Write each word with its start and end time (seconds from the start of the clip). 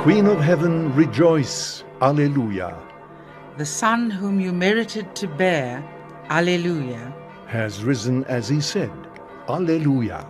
Queen 0.00 0.26
of 0.26 0.40
heaven, 0.40 0.94
rejoice. 0.94 1.84
Alleluia. 2.00 2.74
The 3.58 3.66
Son 3.66 4.08
whom 4.08 4.40
you 4.40 4.50
merited 4.50 5.14
to 5.16 5.28
bear, 5.28 5.84
Alleluia. 6.30 7.14
Has 7.46 7.84
risen 7.84 8.24
as 8.24 8.48
he 8.48 8.62
said. 8.62 8.90
Alleluia. 9.46 10.26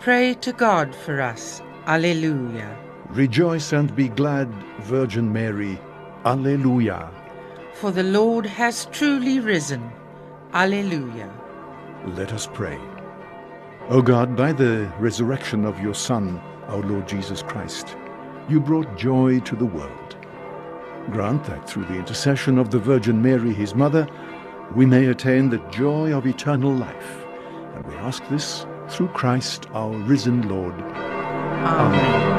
Pray 0.00 0.34
to 0.34 0.52
God 0.52 0.92
for 0.92 1.20
us, 1.20 1.62
Alleluia. 1.86 2.76
Rejoice 3.10 3.72
and 3.72 3.94
be 3.94 4.08
glad, 4.08 4.52
Virgin 4.80 5.32
Mary. 5.32 5.78
Alleluia. 6.24 7.08
For 7.74 7.92
the 7.92 8.02
Lord 8.02 8.44
has 8.44 8.86
truly 8.86 9.38
risen, 9.38 9.92
Alleluia. 10.54 11.30
Let 12.16 12.32
us 12.32 12.48
pray. 12.52 12.80
O 13.90 14.02
God, 14.02 14.34
by 14.34 14.52
the 14.52 14.92
resurrection 14.98 15.64
of 15.64 15.78
your 15.78 15.94
Son, 15.94 16.40
our 16.66 16.82
Lord 16.82 17.06
Jesus 17.06 17.44
Christ, 17.44 17.96
you 18.48 18.60
brought 18.60 18.96
joy 18.96 19.40
to 19.40 19.56
the 19.56 19.64
world. 19.64 20.16
Grant 21.10 21.44
that 21.44 21.68
through 21.68 21.84
the 21.84 21.96
intercession 21.96 22.58
of 22.58 22.70
the 22.70 22.78
Virgin 22.78 23.20
Mary, 23.22 23.52
his 23.52 23.74
mother, 23.74 24.06
we 24.74 24.86
may 24.86 25.06
attain 25.06 25.50
the 25.50 25.58
joy 25.70 26.12
of 26.12 26.26
eternal 26.26 26.72
life. 26.72 27.24
And 27.74 27.86
we 27.86 27.94
ask 27.96 28.26
this 28.28 28.66
through 28.88 29.08
Christ 29.08 29.66
our 29.72 29.90
risen 29.90 30.48
Lord. 30.48 30.74
Amen. 31.64 32.34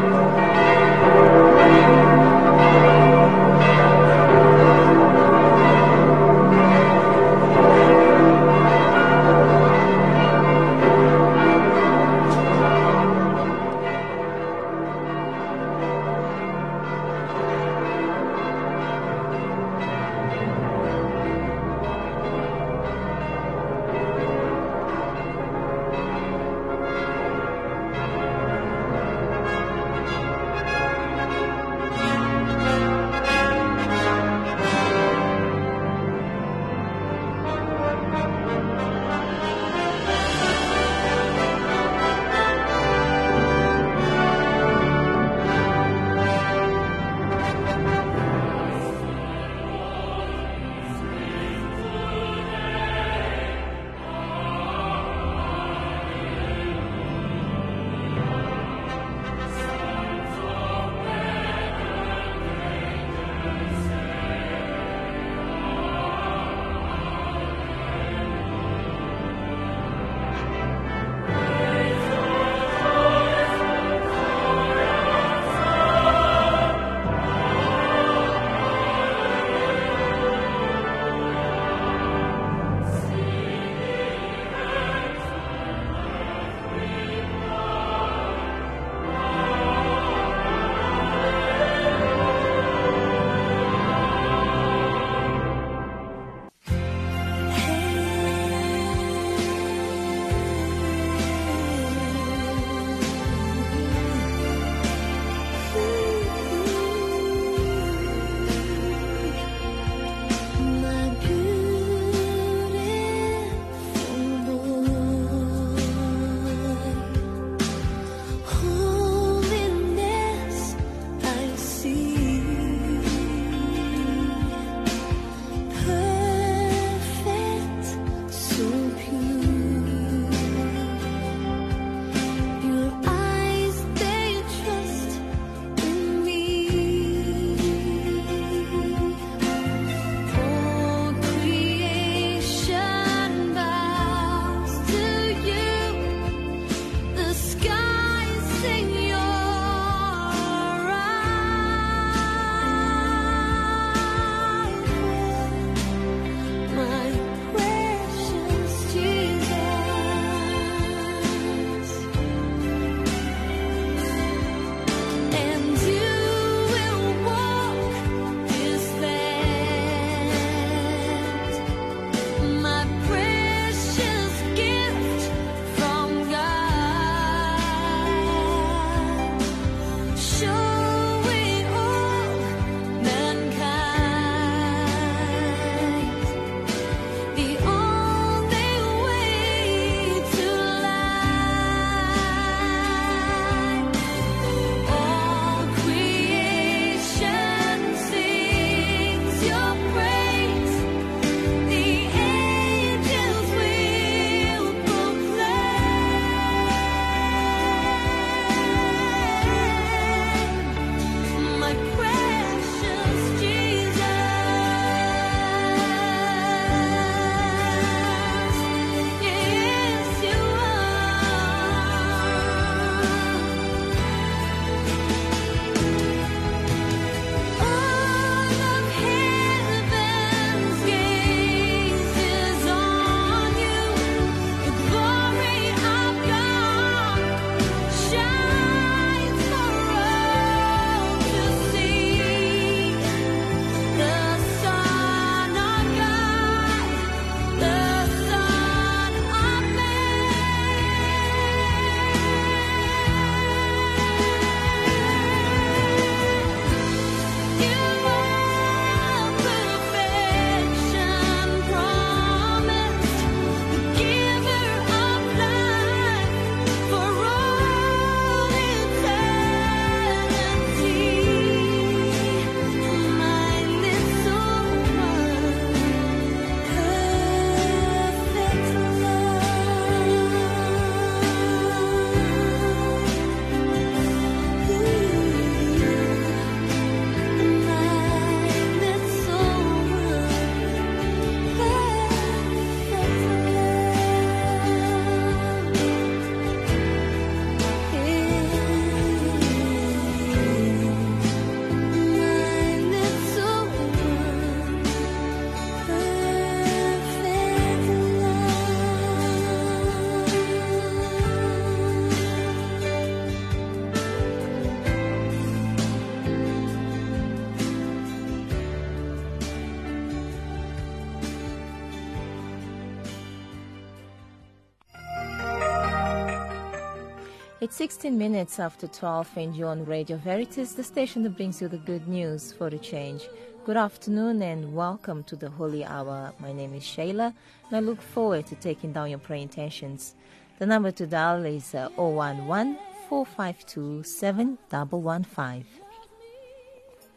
It's 327.66 327.78
16 327.78 328.16
minutes 328.16 328.60
after 328.60 328.88
12 328.88 329.38
and 329.38 329.56
you're 329.56 329.70
on 329.70 329.86
Radio 329.86 330.18
Veritas, 330.18 330.74
the 330.74 330.84
station 330.84 331.24
that 331.24 331.36
brings 331.36 331.60
you 331.60 331.68
the 331.68 331.80
good 331.80 332.08
news 332.08 332.54
for 332.54 332.68
a 332.68 332.78
change. 332.78 333.28
Good 333.66 333.76
afternoon 333.76 334.44
and 334.44 334.76
welcome 334.76 335.24
to 335.24 335.36
the 335.36 335.50
Holy 335.50 335.84
Hour. 335.84 336.32
My 336.38 336.54
name 336.54 336.76
is 336.76 336.84
Shayla 336.84 337.34
and 337.66 337.76
I 337.76 337.80
look 337.80 338.04
forward 338.04 338.46
to 338.46 338.56
taking 338.56 338.94
down 338.94 339.10
your 339.10 339.18
prayer 339.18 339.40
intentions. 339.40 340.14
The 340.60 340.68
number 340.68 340.92
to 340.92 341.08
dial 341.08 341.44
is 341.44 341.74
uh, 341.74 341.90
011 341.98 342.78
452 343.10 344.04
7115. 344.04 345.66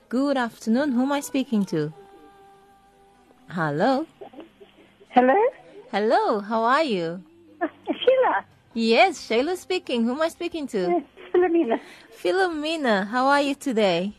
Good 0.08 0.38
afternoon. 0.38 0.92
Who 0.92 1.02
am 1.02 1.12
I 1.12 1.20
speaking 1.20 1.66
to? 1.66 1.92
Hello. 3.50 4.06
Hello? 5.10 5.36
Hello. 5.90 6.40
How 6.40 6.62
are 6.62 6.84
you? 6.84 7.22
Sheila. 7.60 8.46
Yes, 8.78 9.28
Shayla 9.28 9.56
speaking. 9.56 10.04
Who 10.04 10.12
am 10.12 10.20
I 10.22 10.28
speaking 10.28 10.68
to? 10.68 10.78
Yes, 10.78 11.02
Philomena. 11.34 11.80
Philomena, 12.22 13.08
how 13.08 13.26
are 13.26 13.40
you 13.40 13.56
today? 13.56 14.12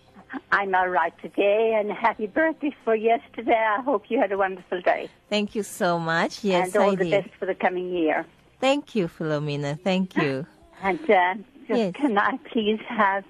I'm 0.52 0.76
all 0.76 0.90
right 0.90 1.14
today, 1.22 1.76
and 1.80 1.90
happy 1.92 2.28
birthday 2.28 2.76
for 2.84 2.94
yesterday. 2.94 3.56
I 3.56 3.82
hope 3.82 4.12
you 4.12 4.20
had 4.20 4.34
a 4.34 4.38
wonderful 4.38 4.82
day. 4.82 5.10
Thank 5.30 5.56
you 5.56 5.64
so 5.64 5.98
much. 5.98 6.44
Yes, 6.44 6.76
and 6.76 6.84
all 6.84 6.92
I 6.92 6.96
the 6.96 7.06
did. 7.06 7.24
best 7.24 7.36
for 7.40 7.46
the 7.46 7.56
coming 7.56 7.90
year. 7.94 8.26
Thank 8.60 8.96
you, 8.96 9.08
Philomena. 9.08 9.80
Thank 9.82 10.18
you. 10.18 10.46
And 10.82 11.10
uh, 11.10 11.36
Yes. 11.70 11.94
can 11.94 12.18
I 12.18 12.38
please 12.52 12.80
have 12.88 13.24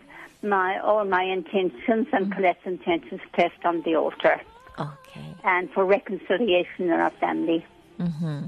my 0.44 0.80
all 0.80 1.04
my 1.06 1.24
intentions 1.24 2.08
and 2.12 2.32
Colette's 2.34 2.66
intentions 2.66 3.22
placed 3.34 3.64
on 3.66 3.82
the 3.84 3.96
altar, 3.96 4.40
Okay. 4.80 5.36
and 5.44 5.70
for 5.72 5.84
reconciliation 5.86 6.86
in 6.86 6.92
our 6.92 7.10
family. 7.12 7.66
Mm-hmm. 8.00 8.48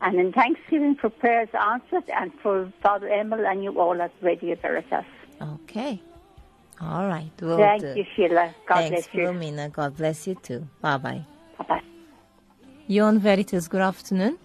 And 0.00 0.18
in 0.18 0.32
thanksgiving 0.32 0.94
for 0.96 1.08
prayers 1.10 1.48
answered, 1.58 2.08
and 2.10 2.32
for 2.42 2.70
Father 2.82 3.08
Emil 3.08 3.46
and 3.46 3.64
you 3.64 3.80
all 3.80 4.00
at 4.00 4.12
Radio 4.20 4.54
Veritas. 4.56 5.04
Okay. 5.40 6.00
All 6.80 7.06
right. 7.06 7.30
Will 7.40 7.56
Thank 7.56 7.82
do. 7.82 7.94
you, 7.96 8.04
Sheila. 8.14 8.54
God 8.66 8.74
Thanks, 8.74 8.90
bless 8.90 9.14
you. 9.14 9.20
Philomena. 9.22 9.72
God 9.72 9.96
bless 9.96 10.26
you 10.26 10.34
too. 10.34 10.68
Bye 10.82 10.98
bye. 10.98 11.24
Bye-bye. 11.58 11.82
You're 12.86 13.06
on 13.06 13.18
Veritas. 13.18 13.68
Good 13.68 13.80
afternoon. 13.80 14.38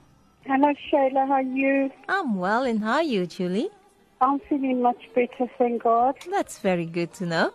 Hello, 0.45 0.74
Sheila. 0.89 1.25
How 1.27 1.33
are 1.33 1.42
you? 1.42 1.92
I'm 2.07 2.38
well, 2.38 2.63
and 2.63 2.80
how 2.81 2.94
are 2.94 3.03
you, 3.03 3.25
Julie? 3.27 3.69
I'm 4.21 4.39
feeling 4.39 4.81
much 4.81 5.09
better, 5.13 5.50
thank 5.57 5.83
God. 5.83 6.15
That's 6.30 6.59
very 6.59 6.86
good 6.86 7.12
to 7.13 7.25
know. 7.25 7.53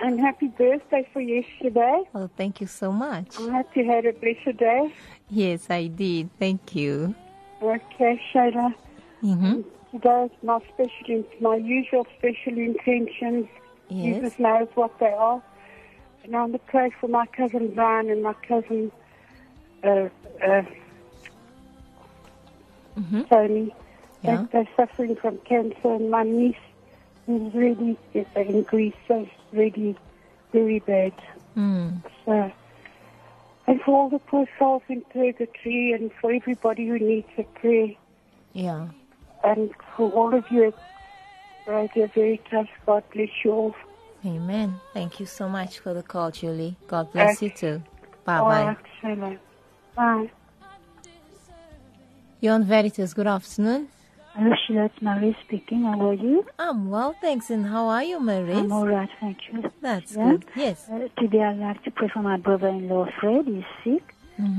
And 0.00 0.20
happy 0.20 0.48
birthday 0.48 1.08
for 1.12 1.20
yesterday. 1.20 2.02
Well, 2.12 2.30
thank 2.36 2.60
you 2.60 2.66
so 2.66 2.92
much. 2.92 3.38
I 3.38 3.50
hope 3.50 3.74
you 3.74 3.84
had 3.90 4.04
a 4.06 4.12
blessed 4.12 4.58
day. 4.58 4.92
Yes, 5.30 5.70
I 5.70 5.86
did. 5.86 6.30
Thank 6.38 6.74
you. 6.74 7.14
Okay, 7.62 8.20
Shayla. 8.32 8.74
Mm-hmm. 9.22 9.60
Today 9.92 10.24
is 10.24 10.30
my 10.42 10.58
special, 10.74 11.24
my 11.40 11.56
usual 11.56 12.06
special 12.18 12.58
intentions. 12.58 13.46
Yes. 13.88 14.16
Jesus 14.16 14.38
knows 14.38 14.68
what 14.74 14.98
they 14.98 15.06
are. 15.12 15.42
And 16.24 16.36
I'm 16.36 16.52
to 16.52 16.58
pray 16.58 16.90
for 17.00 17.08
my 17.08 17.26
cousin 17.26 17.72
Brian 17.74 18.10
and 18.10 18.22
my 18.22 18.34
cousin 18.34 18.90
uh, 19.84 20.08
uh, 20.44 20.62
Mm-hmm. 22.98 23.22
Tony. 23.22 23.74
Yeah. 24.22 24.36
They, 24.36 24.48
they're 24.52 24.68
suffering 24.76 25.16
from 25.16 25.38
cancer, 25.38 25.94
and 25.94 26.10
my 26.10 26.22
niece 26.22 26.56
is 27.26 27.54
really 27.54 27.96
in 28.14 28.62
Greece, 28.62 28.94
so 29.08 29.20
it's 29.20 29.30
really 29.52 29.96
very 30.52 30.80
bad. 30.80 31.12
Mm. 31.56 32.02
So, 32.24 32.52
and 33.66 33.80
for 33.82 33.92
all 33.96 34.08
the 34.08 34.18
poor 34.18 34.46
souls 34.58 34.82
in 34.88 35.02
purgatory, 35.12 35.92
and 35.92 36.10
for 36.20 36.32
everybody 36.32 36.86
who 36.88 36.98
needs 36.98 37.28
a 37.38 37.42
prayer, 37.44 37.88
Yeah. 38.52 38.88
and 39.44 39.70
for 39.96 40.10
all 40.12 40.34
of 40.34 40.44
you 40.50 40.68
at 40.68 40.74
Radio 41.66 42.06
Veritas, 42.14 42.68
God 42.86 43.04
bless 43.12 43.28
you 43.44 43.52
all. 43.52 43.74
Amen. 44.24 44.80
Thank 44.94 45.18
you 45.20 45.26
so 45.26 45.48
much 45.48 45.78
for 45.80 45.94
the 45.94 46.02
call, 46.02 46.30
Julie. 46.30 46.76
God 46.86 47.12
bless 47.12 47.42
you 47.42 47.50
too. 47.50 47.82
Oh, 47.84 48.08
bye 48.24 48.40
bye. 48.40 48.64
right, 48.66 48.76
Sheila. 49.00 49.36
Bye. 49.96 50.30
You're 52.40 52.54
on 52.54 52.64
Veritas. 52.64 53.14
Good 53.14 53.26
afternoon. 53.26 53.88
Hello, 54.34 54.54
Sheila. 54.66 54.86
It's 54.86 55.02
Marie 55.02 55.36
speaking. 55.44 55.82
How 55.84 56.08
are 56.08 56.14
you? 56.14 56.46
I'm 56.58 56.88
well, 56.90 57.14
thanks. 57.20 57.50
And 57.50 57.66
how 57.66 57.86
are 57.88 58.02
you, 58.02 58.18
Maurice? 58.18 58.56
I'm 58.56 58.72
all 58.72 58.86
right, 58.86 59.08
thank 59.20 59.38
you. 59.48 59.70
That's 59.82 60.16
Yeah? 60.16 60.30
good. 60.32 60.44
Yes. 60.56 60.88
Uh, 60.90 61.08
today 61.18 61.42
I'd 61.42 61.58
like 61.58 61.82
to 61.84 61.90
pray 61.90 62.08
for 62.08 62.22
my 62.22 62.38
brother-in-law 62.38 63.08
Fred. 63.20 63.46
He's 63.46 63.64
sick. 63.84 64.14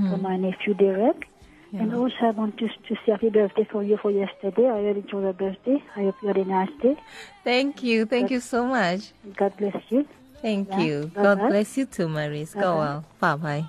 For 0.10 0.18
my 0.18 0.38
nephew 0.38 0.74
Derek. 0.76 1.28
And 1.74 1.94
also 1.94 2.16
I 2.22 2.30
want 2.30 2.58
to, 2.60 2.68
to 2.68 2.96
say 3.04 3.12
happy 3.12 3.30
birthday 3.30 3.68
for 3.70 3.84
you 3.84 3.98
for 3.98 4.12
yesterday. 4.12 4.70
I 4.70 4.78
it 4.80 5.12
was 5.12 5.26
a 5.26 5.34
birthday. 5.34 5.84
I 5.96 6.04
hope 6.04 6.16
you 6.22 6.28
had 6.28 6.38
a 6.38 6.46
nice 6.46 6.70
day. 6.82 6.96
Thank 7.44 7.84
you. 7.84 8.06
Thank 8.06 8.30
you 8.32 8.40
so 8.40 8.66
much. 8.66 9.12
God 9.36 9.58
bless 9.58 9.76
you. 9.90 10.08
Thank 10.42 10.70
Yeah. 10.70 10.82
you. 10.82 11.12
Bye-bye. 11.16 11.36
God 11.36 11.50
bless 11.50 11.78
you 11.78 11.86
too, 11.88 12.08
Maurice. 12.08 12.54
Go 12.54 12.78
well. 12.78 13.06
Bye 13.20 13.36
bye. 13.36 13.66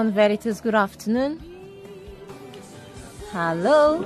On 0.00 0.10
Veritas. 0.12 0.60
Good 0.62 0.74
afternoon. 0.74 1.38
Hello. 3.32 4.02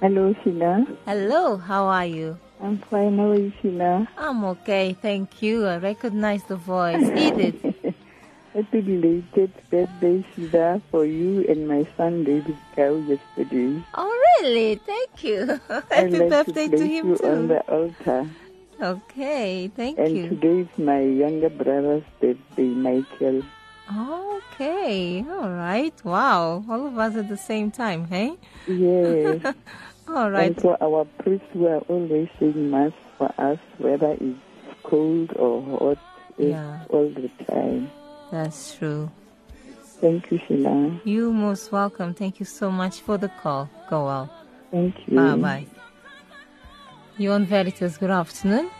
Hello, 0.00 0.34
Sheila. 0.42 0.84
Hello. 1.06 1.56
How 1.58 1.84
are 1.86 2.06
you? 2.06 2.36
I'm 2.60 2.78
fine. 2.90 3.18
How 3.18 3.30
are 3.30 3.38
you, 3.38 3.52
Sheila? 3.62 4.08
I'm 4.18 4.44
okay. 4.52 4.96
Thank 5.00 5.40
you. 5.40 5.64
I 5.66 5.76
recognize 5.78 6.42
the 6.44 6.56
voice. 6.56 7.06
Edith. 7.26 7.62
Happy 8.54 8.80
belated 8.82 9.52
birthday, 9.70 10.24
Sheila, 10.34 10.82
for 10.90 11.04
you 11.06 11.46
and 11.48 11.68
my 11.68 11.86
son, 11.96 12.24
David 12.24 12.56
Cow, 12.74 12.94
yesterday. 13.12 13.80
Oh, 13.94 14.12
really? 14.42 14.74
Thank 14.74 15.22
you. 15.22 15.60
Happy 15.90 16.18
like 16.18 16.28
birthday 16.30 16.68
to 16.68 16.76
to 16.76 16.84
him 16.96 17.06
you 17.10 17.14
on 17.22 17.42
too. 17.42 17.46
the 17.46 17.60
altar. 17.78 18.28
Okay. 18.80 19.70
Thank 19.76 19.98
And 19.98 20.16
you. 20.16 20.24
And 20.24 20.40
today 20.42 20.58
is 20.66 20.78
my 20.78 21.00
younger 21.00 21.48
brother's 21.48 22.02
birthday, 22.20 22.70
Michael. 22.88 23.42
Okay. 23.96 25.24
All 25.28 25.50
right. 25.50 25.94
Wow. 26.04 26.64
All 26.68 26.86
of 26.86 26.98
us 26.98 27.16
at 27.16 27.28
the 27.28 27.36
same 27.36 27.70
time, 27.70 28.06
hey? 28.06 28.36
Yes. 28.66 29.54
All 30.08 30.30
right. 30.30 30.48
And 30.48 30.60
for 30.60 30.76
our 30.82 31.04
priests 31.20 31.46
who 31.52 31.66
are 31.66 31.78
always 31.88 32.28
saying 32.38 32.70
Mass 32.70 32.92
for 33.18 33.32
us, 33.38 33.58
whether 33.78 34.16
it's 34.20 34.38
cold 34.82 35.32
or 35.36 35.62
hot, 35.78 35.98
Yeah. 36.38 36.84
all 36.90 37.08
the 37.08 37.30
time. 37.46 37.90
That's 38.30 38.74
true. 38.76 39.10
Thank 40.00 40.30
you, 40.32 40.40
Sheila. 40.48 41.00
You 41.04 41.32
most 41.32 41.70
welcome. 41.70 42.14
Thank 42.14 42.40
you 42.40 42.46
so 42.46 42.70
much 42.70 43.00
for 43.00 43.16
the 43.18 43.28
call. 43.42 43.70
Go 43.88 44.04
well. 44.06 44.30
Thank 44.70 44.94
you. 45.06 45.16
Bye 45.16 45.36
bye. 45.36 45.66
You 47.18 47.30
on 47.32 47.44
Veritas. 47.46 47.98
Good 47.98 48.10
afternoon. 48.10 48.70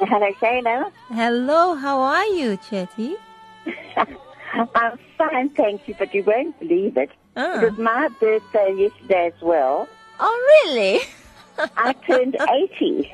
Hello, 0.00 0.32
Shayla. 0.40 0.90
Hello. 1.08 1.74
How 1.76 2.00
are 2.00 2.26
you, 2.26 2.56
Chetty? 2.58 3.14
I'm 4.74 4.98
fine, 5.18 5.50
thank 5.50 5.88
you, 5.88 5.94
but 5.98 6.14
you 6.14 6.22
won't 6.22 6.58
believe 6.60 6.96
it. 6.96 7.10
Ah. 7.36 7.60
It 7.60 7.70
was 7.70 7.78
my 7.78 8.08
birthday 8.20 8.72
yesterday 8.76 9.32
as 9.34 9.42
well. 9.42 9.88
Oh, 10.20 10.64
really? 10.66 11.00
I 11.76 11.92
turned 12.06 12.36
80. 12.80 13.00
It 13.00 13.08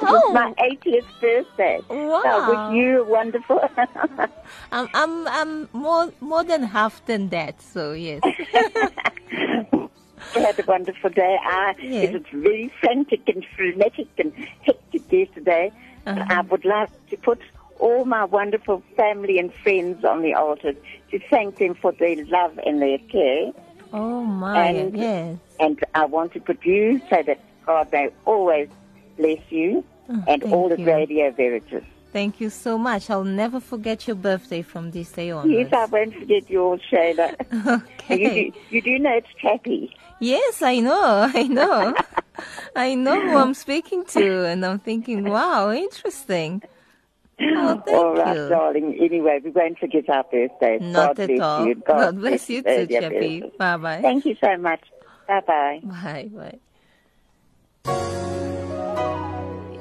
Oh. 0.00 0.06
was 0.12 0.34
my 0.34 0.52
80th 0.54 1.06
birthday. 1.20 1.80
So 1.88 1.94
Wow. 2.10 2.22
I 2.24 2.48
wish 2.50 2.76
you 2.76 3.04
wonderful. 3.08 3.60
I'm 4.72 4.88
I'm 4.92 5.28
I'm 5.28 5.68
more 5.72 6.12
more 6.20 6.42
than 6.42 6.64
half 6.64 7.04
than 7.06 7.28
that. 7.30 7.62
So 7.62 7.92
yes. 7.92 8.20
I 8.24 9.88
had 10.40 10.58
a 10.58 10.64
wonderful 10.66 11.10
day. 11.10 11.36
I, 11.44 11.74
Yes. 11.80 12.08
It 12.08 12.12
was 12.14 12.22
very 12.32 12.72
frantic 12.80 13.28
and 13.28 13.46
frenetic 13.56 14.08
and 14.18 14.32
hectic 14.66 15.10
yesterday. 15.12 15.70
Uh-huh. 16.06 16.24
I 16.28 16.40
would 16.40 16.64
like 16.64 16.90
to 17.10 17.16
put 17.16 17.40
all 17.86 18.04
my 18.04 18.24
wonderful 18.24 18.82
family 18.96 19.38
and 19.38 19.52
friends 19.62 20.04
on 20.04 20.22
the 20.22 20.32
altar 20.34 20.72
to 21.10 21.18
thank 21.30 21.58
them 21.58 21.74
for 21.74 21.92
their 21.92 22.16
love 22.26 22.58
and 22.66 22.80
their 22.80 22.98
care. 23.14 23.52
Oh 23.92 24.22
my. 24.24 24.68
And- 24.70 24.96
yes. 24.96 25.38
And 25.60 25.76
I 25.94 26.04
want 26.06 26.32
to 26.32 26.40
put 26.40 26.64
you 26.64 27.00
so 27.10 27.22
that 27.28 27.38
God 27.66 27.92
may 27.92 28.08
always 28.24 28.68
bless 29.18 29.40
you 29.50 29.84
Oh, 30.08 30.22
and 30.28 30.42
all 30.44 30.68
the 30.68 30.78
you. 30.80 30.86
Radio 30.86 31.30
Veritas. 31.30 31.84
Thank 32.12 32.40
you 32.40 32.50
so 32.50 32.76
much. 32.78 33.08
I'll 33.10 33.24
never 33.24 33.58
forget 33.60 34.06
your 34.06 34.16
birthday 34.16 34.62
from 34.62 34.90
this 34.92 35.10
day 35.12 35.30
on. 35.30 35.50
Yes, 35.50 35.72
I 35.72 35.84
won't 35.86 36.14
forget 36.14 36.48
yours, 36.50 36.80
Shayla. 36.90 37.28
Okay. 38.04 38.20
You, 38.22 38.30
do, 38.52 38.58
you 38.70 38.80
do 38.82 38.98
know 38.98 39.14
it's 39.16 39.32
Chappie. 39.40 39.96
Yes, 40.20 40.60
I 40.62 40.80
know. 40.80 41.30
I 41.34 41.42
know. 41.58 41.94
I 42.76 42.94
know 42.94 43.18
who 43.20 43.36
I'm 43.36 43.54
speaking 43.54 44.04
to, 44.16 44.44
and 44.44 44.64
I'm 44.66 44.78
thinking, 44.78 45.24
wow, 45.24 45.70
interesting. 45.72 46.62
Oh, 47.40 47.46
oh, 47.46 47.82
thank 47.84 47.98
all 47.98 48.14
right, 48.14 48.36
you. 48.36 48.48
darling. 48.48 48.98
Anyway, 49.00 49.40
we 49.42 49.50
won't 49.50 49.78
forget 49.78 50.08
our 50.08 50.24
birthdays. 50.24 50.80
Not 50.80 51.16
God 51.16 51.20
at 51.20 51.28
bless 51.28 51.40
all. 51.40 51.66
You. 51.66 51.74
God, 51.74 52.16
bless 52.20 52.48
you 52.50 52.62
too, 52.62 52.68
Radio 52.68 53.50
Bye 53.58 53.76
bye. 53.76 54.00
Thank 54.02 54.24
you 54.24 54.36
so 54.42 54.56
much. 54.56 54.80
Bye 55.26 55.40
bye. 55.46 55.80
Bye 55.82 56.30
bye. 56.32 56.58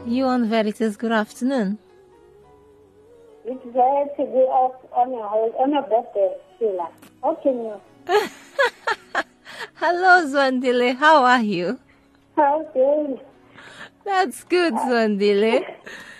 You 0.06 0.26
on 0.26 0.50
Veritas, 0.50 0.98
good 0.98 1.12
afternoon. 1.12 1.78
it's 3.46 3.64
there 3.74 4.06
to 4.06 4.32
be 4.32 4.40
off 4.40 4.76
on 4.94 5.12
your 5.12 5.28
hol- 5.28 5.56
on 5.60 5.72
your 5.72 5.84
birthday, 5.84 6.36
Sheila. 6.60 6.90
How 7.22 7.36
can 7.36 7.54
you? 7.54 7.82
Hello, 9.76 10.26
Zwandile. 10.28 10.96
How 10.98 11.24
are 11.24 11.42
you? 11.42 11.80
How 12.36 12.66
can 12.74 13.20
That's 14.04 14.44
good, 14.44 14.74
uh, 14.74 14.80
Zwandile. 14.88 15.64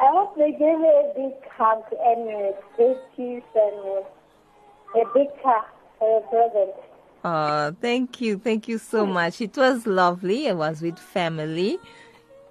I 0.00 0.06
hope 0.12 0.36
they 0.36 0.52
gave 0.52 0.60
you 0.60 0.86
a 0.86 1.12
big 1.14 1.34
hug 1.50 1.82
and 1.92 2.28
a 2.28 2.54
big 2.78 2.96
kiss 3.16 3.44
and 3.54 3.76
a, 3.84 5.00
a 5.00 5.04
big 5.14 5.28
car 5.42 5.66
for 5.98 6.08
your 6.08 6.20
present. 6.22 6.74
Oh, 7.22 7.76
thank 7.82 8.20
you. 8.22 8.38
Thank 8.38 8.66
you 8.66 8.78
so 8.78 9.04
much. 9.04 9.42
It 9.42 9.56
was 9.56 9.86
lovely. 9.86 10.48
I 10.48 10.52
was 10.52 10.80
with 10.80 10.98
family. 10.98 11.78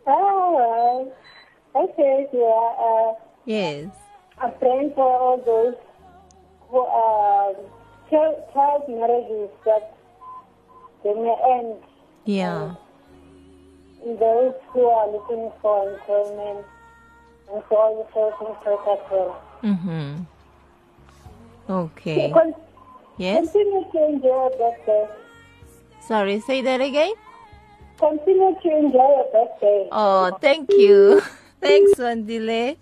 Right. 0.06 1.08
Okay, 1.75 2.27
yeah. 2.34 2.72
Uh, 2.79 3.13
Yes. 3.46 3.88
I'm 4.39 4.53
praying 4.60 4.91
for 4.94 5.10
all 5.10 5.38
those 5.44 5.74
who 6.70 6.79
are 6.79 7.53
child, 8.12 8.36
child 8.53 8.84
marriages 8.88 9.50
that 9.65 9.96
they 11.03 11.13
may 11.15 11.36
end. 11.58 11.77
Yeah. 12.25 12.75
And 14.06 14.20
those 14.20 14.53
who 14.72 14.86
are 14.86 15.10
looking 15.12 15.51
for 15.62 15.94
employment 15.94 16.65
and 17.53 17.63
for 17.65 17.77
all 17.77 17.94
the 17.98 18.06
searching 18.13 18.56
for 18.63 18.74
as. 18.91 19.32
Mm-hmm. 19.63 20.24
Okay. 21.72 22.34
Yes. 23.18 23.51
Continue 23.51 23.84
to 23.91 24.06
enjoy 24.06 24.27
your 24.27 24.50
birthday. 24.51 25.08
Sorry, 26.08 26.39
say 26.39 26.62
that 26.62 26.82
again. 26.82 27.13
Continue 27.98 28.56
to 28.62 28.77
enjoy 28.77 28.98
your 28.98 29.27
birthday. 29.32 29.89
Oh, 29.91 30.38
thank 30.41 30.72
you. 30.72 31.22
Thanks, 31.62 31.96
Wandile. 32.00 32.77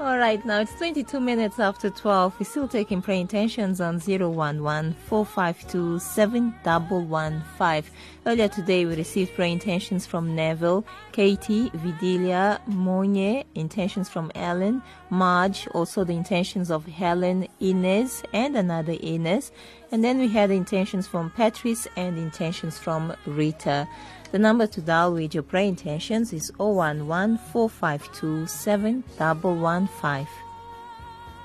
All 0.00 0.16
right, 0.16 0.44
now 0.46 0.60
it's 0.60 0.72
22 0.76 1.18
minutes 1.18 1.58
after 1.58 1.90
12. 1.90 2.38
We're 2.38 2.46
still 2.46 2.68
taking 2.68 3.02
prayer 3.02 3.18
intentions 3.18 3.80
on 3.80 4.00
011 4.00 4.94
452 4.94 5.98
7115. 5.98 7.92
Earlier 8.24 8.46
today, 8.46 8.86
we 8.86 8.94
received 8.94 9.34
prayer 9.34 9.48
intentions 9.48 10.06
from 10.06 10.36
Neville, 10.36 10.86
Katie, 11.10 11.70
Vidilia, 11.70 12.60
Monye, 12.68 13.44
intentions 13.56 14.08
from 14.08 14.30
Ellen, 14.36 14.82
Marge, 15.10 15.66
also 15.74 16.04
the 16.04 16.12
intentions 16.12 16.70
of 16.70 16.86
Helen, 16.86 17.48
Inez, 17.58 18.22
and 18.32 18.56
another 18.56 18.96
Inez. 19.02 19.50
And 19.90 20.04
then 20.04 20.18
we 20.18 20.28
had 20.28 20.52
intentions 20.52 21.08
from 21.08 21.30
Patrice 21.30 21.88
and 21.96 22.16
intentions 22.18 22.78
from 22.78 23.16
Rita. 23.26 23.88
The 24.30 24.38
number 24.38 24.66
to 24.66 24.80
dial 24.82 25.14
with 25.14 25.32
your 25.34 25.42
prayer 25.42 25.64
intentions 25.64 26.32
is 26.32 26.52
011 26.60 27.38
452 27.52 28.46
7115. 28.46 30.26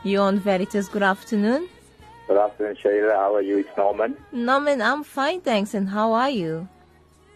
You 0.04 0.20
on 0.20 0.40
Veritas, 0.40 0.90
good 0.90 1.04
afternoon. 1.04 1.70
Good 2.28 2.38
afternoon, 2.38 2.76
Sheila. 2.82 3.14
How 3.14 3.36
are 3.36 3.42
you? 3.42 3.60
It's 3.60 3.70
Norman. 3.78 4.18
Norman, 4.34 4.82
I'm 4.82 5.04
fine, 5.04 5.40
thanks. 5.40 5.74
And 5.74 5.88
how 5.90 6.12
are 6.14 6.30
you? 6.30 6.68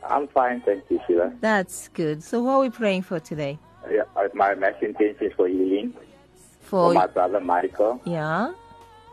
I'm 0.05 0.27
fine, 0.27 0.61
thank 0.61 0.83
you, 0.89 0.99
Sheila. 1.07 1.33
That's 1.39 1.87
good. 1.89 2.23
So, 2.23 2.43
what 2.43 2.51
are 2.53 2.59
we 2.61 2.69
praying 2.69 3.03
for 3.03 3.19
today? 3.19 3.57
Yeah, 3.89 4.03
uh, 4.17 4.27
my 4.33 4.53
mass 4.55 4.73
intention 4.81 5.27
is 5.27 5.33
for 5.33 5.47
healing 5.47 5.93
For, 6.61 6.89
for 6.89 6.93
my 6.93 7.07
brother 7.07 7.39
Michael. 7.39 8.01
yeah? 8.03 8.53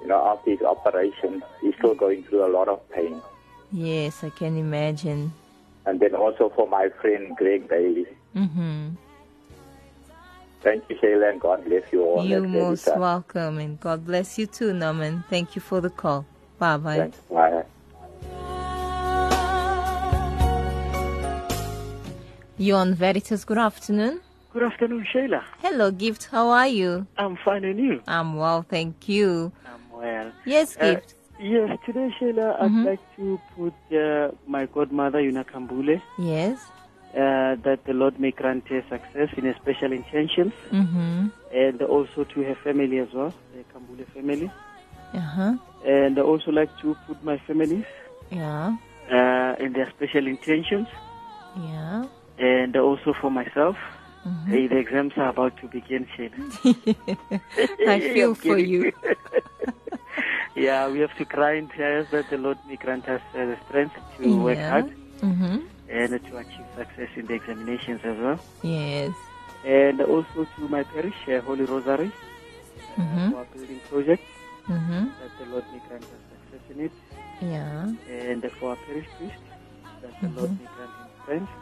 You 0.01 0.09
know, 0.09 0.27
after 0.27 0.51
his 0.51 0.63
operation, 0.63 1.45
he's 1.61 1.75
still 1.77 1.95
going 1.95 2.25
through 2.25 2.45
a 2.45 2.51
lot 2.53 2.67
of 2.69 2.81
pain. 2.91 3.23
Yes, 3.71 4.25
I 4.25 4.31
can 4.31 4.57
imagine. 4.59 5.33
And 5.87 6.01
then 6.01 6.15
also 6.15 6.51
for 6.57 6.67
my 6.69 6.89
friend 7.01 7.37
Greg 7.37 7.69
Bailey. 7.69 8.07
Mm-hmm. 8.35 8.91
Thank 10.63 10.85
you, 10.89 10.97
Sheila, 10.99 11.29
and 11.29 11.41
God 11.41 11.65
bless 11.67 11.83
you 11.93 12.03
all. 12.03 12.25
You 12.25 12.41
Let's 12.41 12.53
most 12.53 12.85
get 12.87 12.99
welcome, 12.99 13.59
and 13.59 13.79
God 13.81 14.07
bless 14.07 14.39
you 14.39 14.47
too, 14.47 14.73
Norman. 14.73 15.23
Thank 15.29 15.55
you 15.55 15.61
for 15.61 15.83
the 15.83 15.91
call. 15.91 16.25
Bye 16.59 16.79
bye. 16.79 16.97
Thanks. 16.97 17.19
Bye. 17.31 17.65
You 22.57 22.75
on 22.77 22.95
Veritas, 22.95 23.45
good 23.45 23.59
afternoon. 23.59 24.21
Good 24.53 24.63
afternoon, 24.63 25.07
Sheila. 25.13 25.45
Hello, 25.59 25.91
Gift. 25.91 26.29
How 26.31 26.49
are 26.51 26.69
you? 26.69 27.07
I'm 27.19 27.37
fine 27.45 27.65
and 27.65 27.79
you? 27.79 28.01
I'm 28.07 28.37
well, 28.37 28.63
thank 28.63 29.09
you. 29.09 29.51
I'm 29.67 30.01
well. 30.01 30.33
Yes, 30.47 30.77
Uh, 30.81 30.95
Gift. 30.95 31.15
Yes, 31.39 31.79
today, 31.87 32.15
Sheila, 32.19 32.57
I'd 32.61 32.71
Mhm. 32.71 32.85
like 32.85 33.01
to 33.17 33.41
put 33.57 33.75
uh, 33.93 34.31
my 34.47 34.67
godmother, 34.67 35.19
Yuna 35.21 35.45
Kambule, 35.45 36.01
Yes. 36.19 36.59
uh, 37.15 37.55
that 37.67 37.81
the 37.87 37.93
Lord 37.93 38.19
may 38.19 38.31
grant 38.31 38.67
her 38.69 38.83
success 38.89 39.29
in 39.37 39.45
her 39.45 39.55
special 39.63 39.93
intentions, 39.93 40.53
Mm-hmm. 40.73 41.27
and 41.53 41.83
also 41.83 42.25
to 42.25 42.43
her 42.43 42.55
family 42.57 42.99
as 42.99 43.13
well, 43.13 43.33
the 43.55 43.65
Kambule 43.73 44.07
family. 44.15 44.51
Uh-huh. 45.15 45.55
And 45.87 46.19
I 46.19 46.23
also 46.23 46.51
like 46.51 46.71
to 46.81 46.97
put 47.07 47.23
my 47.23 47.39
families 47.47 47.85
Yeah. 48.31 48.77
uh, 49.11 49.55
in 49.61 49.73
their 49.75 49.91
special 49.97 50.27
intentions, 50.27 50.89
Yeah. 51.57 52.05
and 52.39 52.77
also 52.77 53.13
for 53.21 53.31
myself. 53.31 53.77
Mhm. 54.27 54.49
Uh, 54.49 54.69
the 54.73 54.79
exams 54.79 55.13
are 55.19 55.29
about 55.29 55.55
to 55.61 55.69
begin, 55.69 56.07
Sheila. 56.17 56.37
I 57.87 58.01
feel 58.01 58.35
for 58.35 58.57
you. 58.59 58.91
yeah, 60.55 60.89
we 60.89 61.01
have 61.01 61.15
to 61.17 61.25
grind 61.25 61.73
hairs 61.73 62.07
that 62.13 62.29
the 62.31 62.39
Lord 62.39 62.59
may 62.69 62.77
grant 62.77 63.09
us 63.09 63.21
uh, 63.35 63.45
the 63.47 63.57
strength 63.69 63.97
to 64.19 64.43
work 64.43 64.59
hard 64.59 64.93
Mm-hmm. 65.23 65.59
and 65.89 66.11
to 66.27 66.37
achieve 66.37 66.67
success 66.77 67.09
in 67.17 67.27
the 67.27 67.35
examinations 67.35 68.01
as 68.05 68.19
well. 68.19 68.39
Yes. 68.63 69.15
And 69.65 70.01
also 70.03 70.47
to 70.57 70.69
my 70.69 70.83
parish, 70.83 71.15
uh, 71.29 71.41
Holy 71.41 71.65
Rosary, 71.65 72.13
uh, 72.99 73.01
Mhm. 73.03 73.31
for 73.31 73.39
our 73.39 73.45
building 73.55 73.81
project, 73.89 74.23
Mm-hmm. 74.69 75.05
that 75.21 75.33
the 75.39 75.47
Lord 75.53 75.65
may 75.73 75.81
grant 75.89 76.05
us 76.05 76.23
success 76.33 76.65
in 76.77 76.85
it. 76.87 76.93
Yeah. 77.41 77.93
And 78.11 78.45
for 78.59 78.71
our 78.71 78.77
parish 78.87 79.09
priest, 79.17 79.41
that 80.03 80.13
the 80.21 80.29
Lord 80.39 80.51
Mhm. 80.51 80.59
may 80.61 80.69
grant 80.77 80.95
him 81.01 81.09
strength 81.23 81.53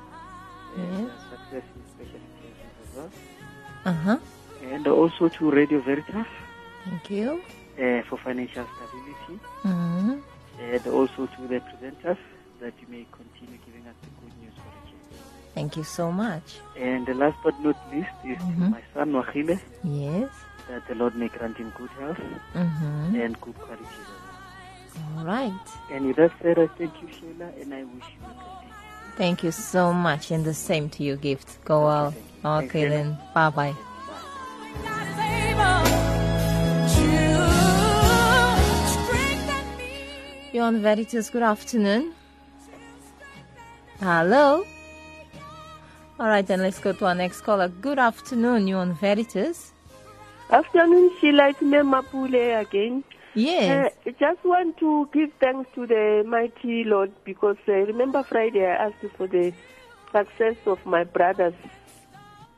and 0.77 1.07
Yes. 1.07 1.11
uh, 1.13 1.31
success 1.31 1.65
in 1.77 1.83
special 1.95 2.21
intentions 2.29 2.75
as 2.83 2.91
well. 2.97 3.11
Uh-huh. 3.85 4.19
And 4.73 4.87
also 4.89 5.29
to 5.29 5.51
Radio 5.51 5.79
Veritas 5.81 6.27
Thank 6.85 7.11
you. 7.11 7.41
Uh, 7.83 8.03
for 8.09 8.17
financial 8.19 8.65
stability. 8.77 9.37
Mm-hmm. 9.65 10.19
and 10.61 10.87
also 10.87 11.27
to 11.27 11.43
the 11.49 11.61
presenters 11.69 12.19
that 12.61 12.73
you 12.81 12.87
may 12.89 13.05
continue 13.11 13.59
giving 13.67 13.85
us 13.91 13.97
the 14.03 14.09
good 14.21 14.35
news 14.43 14.55
for 14.55 14.71
the 14.71 14.91
church. 14.91 15.23
Thank 15.55 15.77
you 15.77 15.83
so 15.85 16.13
much. 16.13 16.59
And 16.79 17.05
the 17.07 17.15
last 17.15 17.37
but 17.43 17.59
not 17.61 17.77
least 17.93 18.11
is 18.25 18.39
Mhm. 18.39 18.71
my 18.71 18.83
son 18.95 19.13
Wahile, 19.13 19.59
Yes. 19.83 20.31
that 20.69 20.87
the 20.89 20.95
Lord 20.95 21.15
may 21.17 21.29
grant 21.29 21.57
him 21.57 21.73
good 21.77 21.91
health 21.99 22.19
Mm-hmm. 22.55 23.21
and 23.21 23.41
good 23.41 23.59
quality. 23.59 23.85
well. 23.85 25.19
All 25.19 25.25
right. 25.25 25.67
And 25.91 26.07
with 26.07 26.17
that 26.17 26.33
said, 26.43 26.59
I 26.59 26.67
thank 26.79 26.93
you, 27.03 27.09
Sheila, 27.19 27.49
and 27.61 27.75
I 27.75 27.83
wish 27.85 28.05
you 28.15 28.23
a 28.25 28.29
good 28.29 28.61
day. 28.61 28.73
Thank 29.17 29.43
you 29.43 29.51
so 29.51 29.93
much, 29.93 30.31
and 30.31 30.45
the 30.45 30.55
same 30.55 30.89
to 30.91 31.03
you, 31.03 31.17
Gift. 31.17 31.65
Go 31.65 31.87
well. 31.87 32.11
Thank 32.43 32.71
Okay, 32.71 32.89
then. 32.89 33.19
Bye-bye. 33.35 33.69
You're 33.75 33.92
on 40.63 40.81
Veritas. 40.81 41.31
Good 41.31 41.43
afternoon. 41.43 42.15
Hello. 44.01 44.65
All 46.19 46.29
right, 46.29 46.47
then 46.47 46.61
let's 46.61 46.79
go 46.79 46.93
to 46.93 47.07
our 47.07 47.15
next 47.15 47.41
caller. 47.41 47.69
Good 47.69 47.99
afternoon. 47.99 48.69
You're 48.69 48.81
on 48.81 48.95
Veritas. 48.95 49.73
Afternoon, 50.51 51.11
Sheila. 51.21 51.49
It's 51.49 51.63
me, 51.63 51.79
Mapule 51.79 52.61
again. 52.61 53.05
Yes. 53.35 53.93
Uh, 54.07 54.11
I 54.11 54.15
just 54.19 54.45
want 54.45 54.77
to 54.79 55.09
give 55.13 55.31
thanks 55.41 55.71
to 55.75 55.87
the 55.87 56.23
mighty 56.27 56.85
Lord 56.85 57.13
because 57.25 57.57
uh, 57.67 57.73
remember 57.73 58.23
Friday 58.23 58.67
I 58.67 58.87
asked 58.87 59.17
for 59.17 59.27
the 59.27 59.53
success 60.13 60.57
of 60.67 60.85
my 60.85 61.05
brother's 61.05 61.55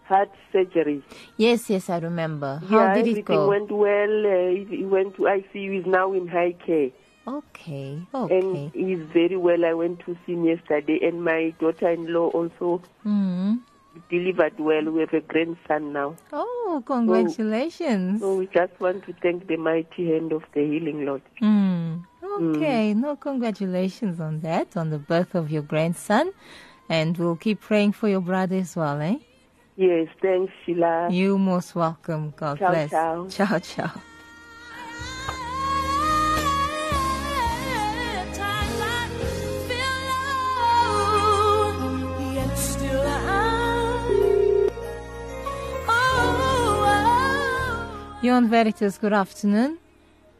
heart 0.04 0.30
surgery. 0.52 1.02
Yes, 1.36 1.70
yes, 1.70 1.88
I 1.88 1.98
remember. 1.98 2.60
How 2.68 2.78
yeah, 2.78 2.94
did 2.94 3.06
it 3.06 3.24
go? 3.24 3.34
everything 3.34 3.46
went 3.48 3.70
well. 3.70 4.26
Uh, 4.26 4.50
he 4.50 4.76
he 4.78 4.84
went 4.84 5.14
to 5.16 5.22
ICU. 5.22 5.76
He's 5.76 5.86
now 5.86 6.12
in 6.12 6.26
high 6.26 6.52
care. 6.52 6.90
Okay, 7.26 8.06
okay. 8.14 8.36
And 8.36 8.72
he's 8.74 9.00
very 9.12 9.36
well. 9.36 9.64
I 9.64 9.72
went 9.74 10.00
to 10.00 10.16
see 10.26 10.32
him 10.32 10.44
yesterday, 10.44 10.98
and 11.02 11.24
my 11.24 11.54
daughter-in-law 11.58 12.28
also 12.30 12.82
hmm 13.02 13.54
delivered 14.10 14.58
well. 14.58 14.84
We 14.90 15.00
have 15.00 15.14
a 15.14 15.20
grandson 15.20 15.92
now. 15.92 16.16
Oh, 16.32 16.82
congratulations. 16.84 18.20
So 18.20 18.34
we 18.34 18.46
just 18.46 18.78
want 18.80 19.04
to 19.06 19.14
thank 19.22 19.46
the 19.46 19.56
mighty 19.56 20.06
hand 20.10 20.32
of 20.32 20.42
the 20.52 20.60
healing 20.60 21.06
Lord. 21.06 21.22
Mm. 21.40 22.02
Okay, 22.40 22.94
no, 22.94 23.16
congratulations 23.16 24.18
on 24.20 24.40
that, 24.40 24.76
on 24.76 24.90
the 24.90 24.98
birth 24.98 25.34
of 25.34 25.50
your 25.50 25.62
grandson. 25.62 26.32
And 26.88 27.16
we'll 27.16 27.36
keep 27.36 27.60
praying 27.60 27.92
for 27.92 28.08
your 28.08 28.20
brother 28.20 28.56
as 28.56 28.76
well, 28.76 29.00
eh? 29.00 29.16
Yes, 29.76 30.08
thanks, 30.20 30.52
Sheila. 30.64 31.08
You 31.10 31.38
most 31.38 31.74
welcome. 31.74 32.32
God 32.36 32.58
Ciao, 32.58 32.70
bless. 32.70 32.90
ciao. 32.90 33.26
Ciao, 33.28 33.58
ciao. 33.58 33.90
You're 48.24 48.40
Veritas. 48.40 48.96
Good 48.96 49.12
afternoon. 49.12 49.76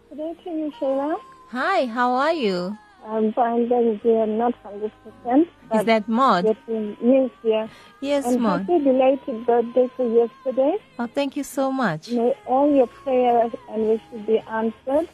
Good 0.09 0.19
afternoon, 0.19 0.73
Sheila. 0.79 1.19
Hi, 1.51 1.85
how 1.85 2.15
are 2.15 2.33
you? 2.33 2.79
I'm 3.07 3.31
fine, 3.35 3.69
thank 3.69 4.03
you. 4.03 4.21
I'm 4.21 4.39
not 4.39 4.55
100%. 4.65 5.47
Is 5.75 5.85
that 5.85 6.09
Maud? 6.09 6.45
Getting, 6.45 6.97
yes, 7.03 7.31
yeah. 7.43 7.69
Yes, 8.01 8.25
and 8.25 8.41
Maud. 8.41 8.61
happy 8.61 8.79
belated 8.79 9.45
birthday 9.45 9.91
for 9.99 10.09
yesterday. 10.09 10.79
Oh, 10.99 11.07
thank 11.07 11.37
you 11.37 11.45
so 11.45 11.71
much. 11.71 12.09
May 12.09 12.35
all 12.47 12.75
your 12.75 12.87
prayers 12.87 13.53
and 13.69 13.87
wishes 13.87 14.27
be 14.27 14.39
answered. 14.39 15.07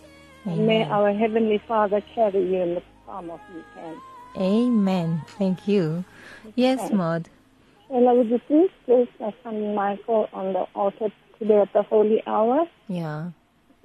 And 0.44 0.64
may 0.64 0.84
our 0.84 1.12
Heavenly 1.12 1.60
Father 1.66 2.00
carry 2.14 2.52
you 2.52 2.62
in 2.62 2.74
the 2.76 2.82
palm 3.04 3.30
of 3.30 3.40
his 3.52 3.64
hand. 3.74 3.96
Amen. 4.36 5.22
Thank 5.38 5.66
you. 5.66 6.04
Yes. 6.54 6.92
Maud. 6.92 7.28
Sheila, 7.88 8.14
would 8.14 8.30
you 8.30 8.38
please 8.46 8.70
place 8.86 9.08
my 9.18 9.34
son 9.42 9.74
Michael 9.74 10.28
on 10.32 10.52
the 10.52 10.68
altar 10.76 11.10
today 11.40 11.60
at 11.60 11.72
the 11.72 11.82
holy 11.82 12.22
hour? 12.26 12.66
Yeah. 12.86 13.30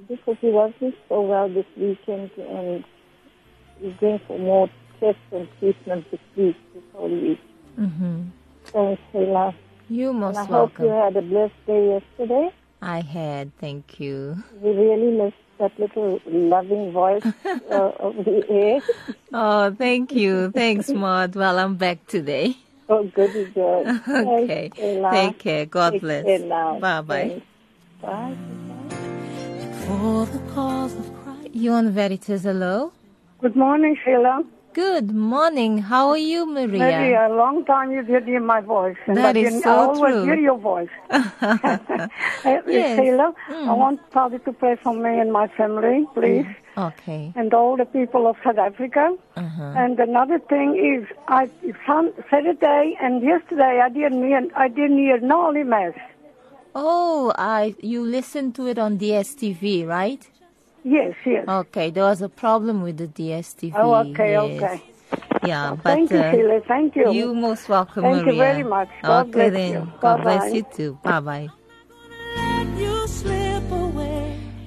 Because 0.07 0.37
he 0.41 0.49
wasn't 0.49 0.93
so 1.09 1.21
well 1.21 1.49
this 1.49 1.65
weekend 1.75 2.29
and 2.37 2.83
he's 3.79 3.95
going 3.99 4.19
for 4.27 4.37
more 4.37 4.69
tests 4.99 5.19
and 5.31 5.47
treatment 5.59 6.05
this 6.11 6.19
week, 6.35 6.55
this 6.73 6.83
whole 6.93 7.09
week. 7.09 7.39
Mm-hmm. 7.79 8.23
Thanks, 8.65 9.01
Sheila. 9.11 9.55
You 9.89 10.13
most 10.13 10.37
And 10.37 10.47
I 10.47 10.49
hope 10.49 10.79
you 10.79 10.87
had 10.87 11.15
a 11.15 11.21
blessed 11.21 11.53
day 11.65 11.99
yesterday. 11.99 12.49
I 12.81 13.01
had. 13.01 13.57
Thank 13.57 13.99
you. 13.99 14.43
We 14.61 14.71
really 14.71 15.11
missed 15.11 15.35
that 15.59 15.77
little 15.79 16.19
loving 16.25 16.91
voice 16.91 17.25
uh, 17.45 17.91
of 17.99 18.15
the 18.25 18.43
air. 18.49 19.15
Oh, 19.33 19.73
thank 19.73 20.11
you. 20.11 20.51
Thanks, 20.51 20.89
Maud. 20.89 21.35
Well, 21.35 21.57
I'm 21.57 21.75
back 21.75 22.05
today. 22.07 22.57
Oh, 22.89 23.05
goody 23.15 23.45
good. 23.55 23.89
Okay. 24.15 24.73
Thanks, 24.77 24.77
Sheila. 24.77 25.11
Take 25.11 25.39
care. 25.39 25.65
God 25.65 25.97
Take 25.97 26.01
bless. 26.01 26.25
care 26.25 26.39
now. 26.39 26.81
Bye 26.81 27.01
bye. 27.01 27.33
Bye. 28.01 28.37
For 29.85 30.25
the 30.27 30.39
cause 30.53 30.95
of 30.97 31.13
Christ. 31.23 31.49
You 31.53 31.73
on 31.73 31.91
Veritas, 31.91 32.43
hello? 32.43 32.93
Good 33.41 33.55
morning, 33.55 33.97
Sheila. 34.05 34.43
Good 34.75 35.11
morning. 35.15 35.77
How 35.77 36.09
are 36.09 36.17
you, 36.17 36.45
Maria? 36.45 36.79
Maybe 36.79 37.13
a 37.13 37.29
long 37.33 37.63
time 37.63 37.91
you 37.93 38.03
didn't 38.03 38.25
hear 38.27 38.41
my 38.41 38.59
voice. 38.59 38.97
That 39.07 39.37
is 39.37 39.45
didn't 39.45 39.61
so 39.63 39.69
I 39.71 39.75
always 39.85 40.13
true. 40.15 40.23
hear 40.25 40.35
your 40.35 40.57
voice. 40.57 40.89
Yes. 42.67 42.99
Sheila, 42.99 43.33
Mm. 43.49 43.69
I 43.69 43.73
want 43.73 44.01
Father 44.11 44.37
to 44.39 44.51
pray 44.51 44.75
for 44.83 44.93
me 44.93 45.17
and 45.21 45.31
my 45.31 45.47
family, 45.59 46.05
please, 46.13 46.45
Okay. 46.77 47.31
and 47.37 47.53
all 47.53 47.77
the 47.77 47.85
people 47.85 48.27
of 48.27 48.35
South 48.43 48.57
Africa. 48.57 49.15
Uh-huh. 49.37 49.63
And 49.83 49.97
another 49.97 50.39
thing 50.39 50.69
is, 50.93 51.07
I 51.29 51.49
some 51.87 52.11
Saturday 52.29 52.97
and 53.01 53.23
yesterday 53.23 53.79
I 53.81 53.87
didn't 53.87 54.23
hear 54.27 54.41
I 54.57 54.67
didn't 54.67 54.97
hear 54.97 55.19
no 55.21 55.43
Holy 55.43 55.63
Mass. 55.63 55.93
Oh, 56.75 57.31
I 57.37 57.75
you 57.79 58.01
listened 58.05 58.55
to 58.55 58.67
it 58.67 58.77
on 58.77 58.99
DSTV, 58.99 59.87
right? 59.87 60.29
Yes, 60.87 61.15
yes. 61.25 61.47
Okay, 61.49 61.89
there 61.89 62.03
was 62.03 62.21
a 62.21 62.29
problem 62.29 62.83
with 62.83 62.97
the 62.97 63.07
DSTV. 63.07 63.73
Oh, 63.75 63.95
okay, 64.11 64.33
yes. 64.33 64.61
okay. 64.61 64.83
Yeah, 65.43 65.71
but 65.71 65.81
Thank 65.83 66.11
you, 66.11 66.19
uh, 66.19 66.31
Sheila. 66.31 66.61
Thank 66.67 66.95
you. 66.95 67.11
You 67.11 67.33
most 67.33 67.67
welcome, 67.67 68.03
Thank 68.03 68.27
you 68.27 68.35
very 68.35 68.61
much. 68.63 68.89
God 69.01 69.29
okay 69.29 69.49
bless 69.49 69.53
then. 69.53 69.73
you. 69.73 69.91
God 69.99 70.21
bless 70.21 70.43
Bye-bye. 70.43 70.55
you 70.55 70.65
too. 70.75 70.99
Bye 71.03 71.19
bye. 71.21 71.49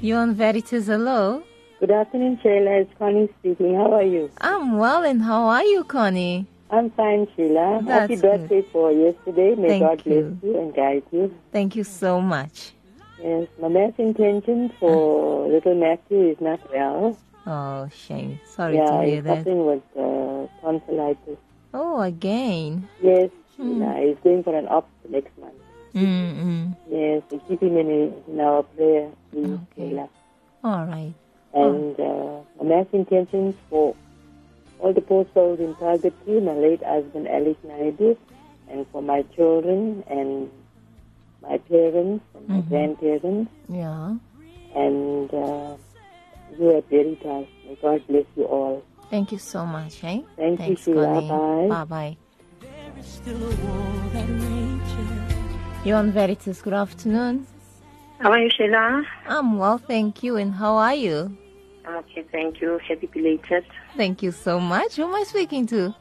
You 0.01 0.15
on 0.17 0.35
Veritas, 0.35 0.87
hello? 0.89 1.45
Good 1.79 1.93
afternoon, 1.93 2.41
Sheila. 2.43 2.81
It's 2.81 2.91
Connie 2.99 3.29
speaking. 3.39 3.77
How 3.77 3.93
are 3.93 4.03
you? 4.03 4.29
I'm 4.41 4.77
well, 4.77 5.05
and 5.05 5.23
how 5.23 5.45
are 5.45 5.63
you, 5.63 5.85
Connie? 5.85 6.49
I'm 6.71 6.91
fine, 6.91 7.29
Sheila. 7.37 7.81
That's 7.85 8.11
Happy 8.11 8.17
birthday 8.17 8.63
for 8.73 8.91
yesterday. 8.91 9.55
May 9.55 9.69
Thank 9.69 9.83
God 9.85 10.03
you. 10.07 10.37
bless 10.41 10.43
you 10.43 10.61
and 10.61 10.75
guide 10.75 11.03
you. 11.13 11.33
Thank 11.53 11.77
you 11.77 11.85
so 11.85 12.21
much. 12.21 12.73
Yes, 13.23 13.49
my 13.61 13.69
mass 13.69 13.93
intention 13.99 14.73
for 14.79 15.49
little 15.49 15.75
Matthew 15.75 16.31
is 16.31 16.41
not 16.41 16.61
well. 16.73 17.19
Oh, 17.47 17.89
shame. 17.89 18.39
Sorry 18.45 18.77
yeah, 18.77 18.85
to 18.91 19.03
hear 19.07 19.23
that. 19.23 19.39
suffering 19.39 19.67
with 19.67 19.83
uh, 19.97 20.47
tonsillitis. 20.61 21.39
Oh, 21.75 22.01
again. 22.01 22.89
Yes, 23.03 23.31
Hmm. 23.57 23.79
Sheila. 23.81 24.01
He's 24.01 24.17
going 24.23 24.45
for 24.45 24.55
an 24.55 24.69
op 24.69 24.89
next 25.09 25.37
month. 25.39 25.55
Mm-mm. 25.95 26.77
Yes, 26.89 27.23
we 27.31 27.39
keep 27.49 27.61
him 27.61 27.77
in, 27.77 28.15
in 28.29 28.41
our 28.41 28.63
prayer, 28.63 29.11
please, 29.33 29.59
Sheila. 29.75 30.09
All 30.63 30.85
right. 30.87 31.13
And 31.55 31.99
uh, 31.99 32.41
my 32.63 32.87
intentions 32.93 33.57
for 33.69 33.97
all 34.79 34.93
the 34.93 35.01
poor 35.01 35.27
souls 35.35 35.59
in 35.59 35.75
purgatory, 35.75 36.41
my 36.41 36.53
late 36.53 36.85
husband 36.85 37.27
Alex 37.27 37.59
Naidu, 37.65 38.17
and 38.71 38.87
for 38.93 39.03
my 39.03 39.23
children 39.35 40.05
and 40.09 40.51
my 41.43 41.59
parents 41.59 42.25
and 42.35 42.49
my 42.49 42.61
Mhm. 42.61 42.69
grandparents, 42.69 43.51
Yeah. 43.69 44.15
and 44.75 45.33
uh, 45.35 45.77
you 46.59 46.77
at 46.77 46.89
Veritas. 46.91 47.47
May 47.67 47.75
God 47.83 48.03
bless 48.09 48.25
you 48.37 48.45
all. 48.45 48.83
Thank 49.11 49.33
you 49.33 49.39
so 49.39 49.65
much, 49.65 50.03
eh? 50.05 50.21
Thank 50.37 50.61
you, 50.61 50.67
Thanks, 50.67 50.83
Sheila. 50.85 51.07
Connie. 51.07 51.29
Bye. 51.69 51.85
Bye-bye. 51.85 52.17
You 55.85 55.95
on 55.95 56.11
Veritas, 56.11 56.61
good 56.61 56.75
afternoon. 56.75 57.47
How 58.19 58.33
are 58.33 58.41
you, 58.41 58.51
Sheila? 58.51 59.05
I'm 59.29 59.59
well, 59.59 59.79
thank 59.79 60.23
you. 60.23 60.37
And 60.37 60.53
how 60.55 60.77
are 60.77 60.95
you? 60.95 61.37
I'm 61.87 61.97
okay, 61.99 62.25
thank 62.33 62.61
you. 62.61 62.79
Happy 62.87 63.07
belated. 63.07 63.65
Thank 63.97 64.23
you 64.23 64.33
so 64.33 64.59
much. 64.61 64.97
Who 64.97 65.05
am 65.05 65.15
I 65.15 65.23
speaking 65.23 65.67
to? 65.69 65.95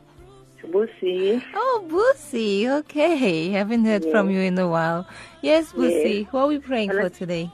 Busi. 0.68 1.42
Oh, 1.54 1.86
Busi. 1.88 2.68
Okay. 2.80 3.50
Haven't 3.50 3.86
heard 3.86 4.06
from 4.12 4.30
you 4.30 4.42
in 4.42 4.58
a 4.60 4.68
while. 4.68 5.08
Yes, 5.42 5.72
Busi. 5.74 6.20
Yes. 6.20 6.28
Who 6.32 6.38
are 6.38 6.48
we 6.48 6.60
praying 6.60 6.92
for 6.92 7.10
today? 7.10 7.50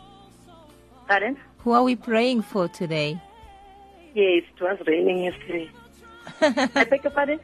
Pardon? 1.07 1.37
Who 1.59 1.71
are 1.71 1.83
we 1.83 1.95
praying 1.95 2.41
for 2.43 2.67
today? 2.67 3.21
Yes, 4.13 4.43
it 4.55 4.61
was 4.61 4.77
raining 4.85 5.23
yesterday. 5.25 5.69
I 6.41 6.83
beg 6.85 7.03
your 7.03 7.11
pardon? 7.11 7.39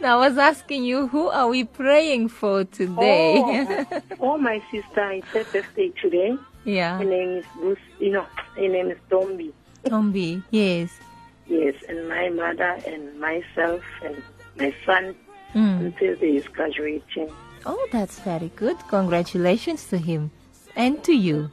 Now, 0.00 0.20
I 0.20 0.28
was 0.28 0.38
asking 0.38 0.84
you, 0.84 1.06
who 1.08 1.28
are 1.28 1.48
we 1.48 1.64
praying 1.64 2.28
for 2.28 2.64
today? 2.64 3.34
Oh, 3.36 4.02
oh, 4.20 4.38
my 4.38 4.62
sister, 4.70 5.10
it's 5.12 5.26
her 5.28 5.44
birthday 5.44 5.88
today. 6.00 6.36
yeah. 6.64 6.98
Her 6.98 7.04
name 7.04 7.38
is 7.38 7.44
Bruce, 7.56 7.78
you 8.00 8.10
know, 8.10 8.26
her 8.56 8.68
name 8.68 8.90
is 8.90 8.98
Tombi. 9.10 9.52
Tombi. 9.84 10.42
Yes. 10.50 10.98
Yes, 11.46 11.74
and 11.88 12.08
my 12.08 12.28
mother 12.30 12.78
and 12.86 13.20
myself 13.20 13.82
and 14.02 14.22
my 14.56 14.74
son 14.86 15.14
Mm. 15.54 15.86
until 15.86 16.16
they 16.16 16.30
is 16.34 16.48
graduating. 16.48 17.30
Oh, 17.64 17.86
that's 17.92 18.18
very 18.18 18.50
good. 18.56 18.76
Congratulations 18.88 19.86
to 19.86 19.98
him 19.98 20.32
and 20.74 21.02
to 21.04 21.12
you. 21.12 21.48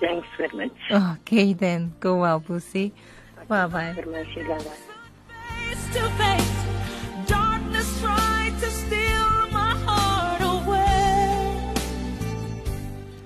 Thanks 0.00 0.28
very 0.38 0.56
much. 0.56 1.16
Okay, 1.18 1.52
then. 1.54 1.92
Go 1.98 2.20
well, 2.20 2.40
Busi. 2.40 2.92
Bye 3.48 3.66
bye. 3.66 3.94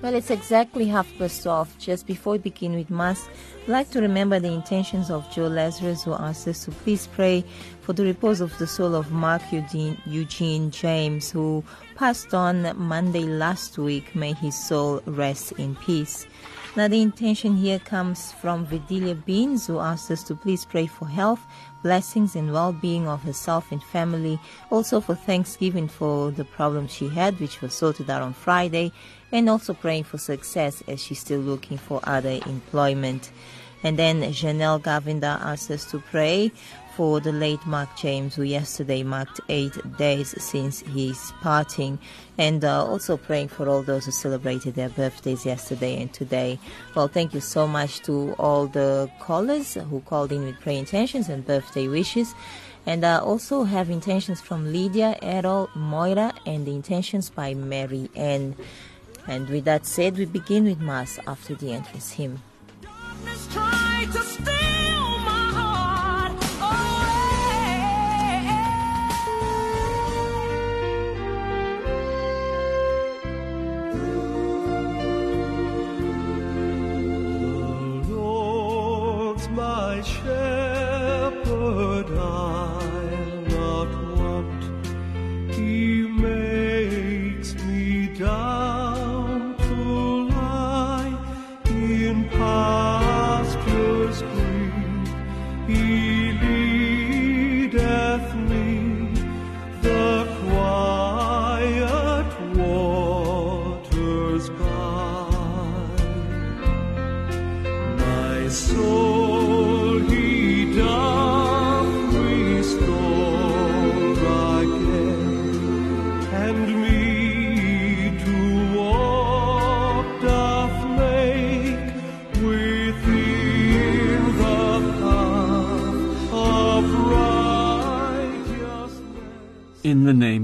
Well, 0.01 0.15
it's 0.15 0.31
exactly 0.31 0.87
half 0.87 1.09
past 1.17 1.43
12. 1.43 1.77
Just 1.77 2.07
before 2.07 2.33
we 2.33 2.39
begin 2.39 2.73
with 2.73 2.89
Mass, 2.89 3.27
I'd 3.63 3.67
like 3.67 3.91
to 3.91 3.99
remember 3.99 4.39
the 4.39 4.47
intentions 4.47 5.11
of 5.11 5.29
Joe 5.29 5.47
Lazarus, 5.47 6.03
who 6.03 6.13
asked 6.13 6.47
us 6.47 6.63
to 6.63 6.71
please 6.71 7.07
pray 7.07 7.43
for 7.81 7.91
the 7.91 8.05
repose 8.05 8.39
of 8.39 8.57
the 8.59 8.65
soul 8.65 8.95
of 8.95 9.11
Mark 9.11 9.41
Eugene, 9.51 10.01
Eugene 10.05 10.71
James, 10.71 11.29
who 11.29 11.65
passed 11.95 12.33
on 12.33 12.71
Monday 12.77 13.23
last 13.23 13.77
week. 13.77 14.15
May 14.15 14.31
his 14.31 14.57
soul 14.57 15.01
rest 15.05 15.51
in 15.53 15.75
peace. 15.75 16.25
Now, 16.77 16.87
the 16.87 17.01
intention 17.01 17.57
here 17.57 17.79
comes 17.79 18.31
from 18.31 18.67
Vidilia 18.67 19.15
Beans, 19.15 19.67
who 19.67 19.79
asked 19.79 20.11
us 20.11 20.23
to 20.23 20.35
please 20.35 20.63
pray 20.63 20.87
for 20.87 21.09
health, 21.09 21.41
blessings, 21.83 22.37
and 22.37 22.53
well 22.53 22.71
being 22.71 23.07
of 23.07 23.21
herself 23.23 23.71
and 23.71 23.83
family. 23.83 24.39
Also, 24.69 25.01
for 25.01 25.15
Thanksgiving 25.15 25.89
for 25.89 26.31
the 26.31 26.45
problem 26.45 26.87
she 26.87 27.09
had, 27.09 27.37
which 27.39 27.61
was 27.61 27.73
sorted 27.73 28.09
out 28.09 28.21
on 28.21 28.33
Friday, 28.33 28.93
and 29.31 29.49
also 29.49 29.73
praying 29.73 30.03
for 30.03 30.17
success 30.17 30.83
as 30.87 31.01
she's 31.01 31.19
still 31.19 31.39
looking 31.39 31.77
for 31.77 31.99
other 32.03 32.39
employment. 32.45 33.31
And 33.83 33.97
then 33.97 34.21
Janelle 34.21 34.81
Gavinda 34.81 35.39
asked 35.41 35.71
us 35.71 35.89
to 35.91 35.99
pray 35.99 36.51
for 36.99 37.21
the 37.21 37.31
late 37.31 37.65
Mark 37.65 37.87
James, 37.95 38.35
who 38.35 38.43
yesterday 38.43 39.03
marked 39.03 39.39
eight 39.47 39.71
days 39.97 40.35
since 40.43 40.81
his 40.81 41.31
parting, 41.39 41.97
and 42.37 42.65
uh, 42.65 42.85
also 42.85 43.15
praying 43.15 43.47
for 43.47 43.69
all 43.69 43.81
those 43.81 44.05
who 44.05 44.11
celebrated 44.11 44.75
their 44.75 44.89
birthdays 44.89 45.45
yesterday 45.45 46.01
and 46.01 46.11
today. 46.11 46.59
Well, 46.95 47.07
thank 47.07 47.33
you 47.33 47.39
so 47.39 47.67
much 47.67 48.01
to 48.01 48.33
all 48.37 48.67
the 48.67 49.09
callers 49.21 49.75
who 49.75 50.01
called 50.01 50.33
in 50.33 50.43
with 50.43 50.59
prayer 50.59 50.77
intentions 50.77 51.29
and 51.29 51.45
birthday 51.45 51.87
wishes. 51.87 52.35
And 52.85 53.05
uh, 53.05 53.21
also 53.23 53.63
have 53.63 53.89
intentions 53.89 54.41
from 54.41 54.73
Lydia, 54.73 55.17
Errol, 55.21 55.69
Moira, 55.75 56.33
and 56.45 56.65
the 56.65 56.71
intentions 56.71 57.29
by 57.29 57.53
Mary 57.53 58.09
Ann. 58.15 58.55
And 59.29 59.47
with 59.47 59.65
that 59.65 59.85
said, 59.85 60.17
we 60.17 60.25
begin 60.25 60.63
with 60.63 60.79
Mass 60.81 61.19
after 61.27 61.53
the 61.53 61.71
entrance 61.71 62.13
hymn. 62.13 62.41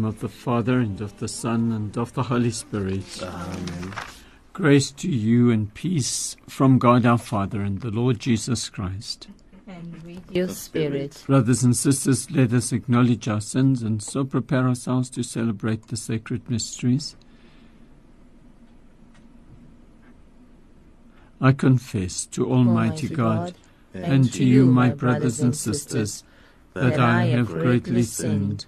Name 0.05 0.13
of 0.13 0.19
the 0.19 0.29
Father, 0.29 0.79
and 0.79 1.01
of 1.01 1.17
the 1.17 1.27
Son, 1.27 1.71
and 1.71 1.97
of 1.97 2.13
the 2.13 2.23
Holy 2.23 2.51
Spirit. 2.51 3.23
Amen. 3.23 3.93
Grace 4.53 4.91
to 4.91 5.09
you 5.09 5.49
and 5.49 5.73
peace 5.73 6.37
from 6.47 6.77
God 6.77 7.07
our 7.07 7.17
Father 7.17 7.61
and 7.61 7.81
the 7.81 7.89
Lord 7.89 8.19
Jesus 8.19 8.69
Christ. 8.69 9.27
And 9.67 10.03
with 10.03 10.31
your 10.31 10.49
spirit. 10.49 11.23
Brothers 11.25 11.63
and 11.63 11.75
sisters, 11.75 12.29
let 12.29 12.53
us 12.53 12.71
acknowledge 12.71 13.27
our 13.27 13.41
sins 13.41 13.81
and 13.81 14.01
so 14.03 14.23
prepare 14.23 14.67
ourselves 14.67 15.09
to 15.09 15.23
celebrate 15.23 15.87
the 15.87 15.97
sacred 15.97 16.51
mysteries. 16.51 17.15
I 21.41 21.51
confess 21.51 22.27
to 22.27 22.51
Almighty 22.51 23.09
God 23.09 23.55
and 23.93 24.31
to 24.33 24.43
you, 24.43 24.67
my 24.67 24.89
brothers 24.89 25.39
and 25.39 25.55
sisters, 25.55 26.23
that 26.75 26.99
I 26.99 27.25
have 27.25 27.47
greatly 27.47 28.03
sinned 28.03 28.67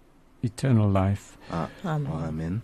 eternal 0.43 0.89
life. 0.89 1.37
Ah, 1.51 1.69
Amen. 1.85 2.11
Amen. 2.11 2.61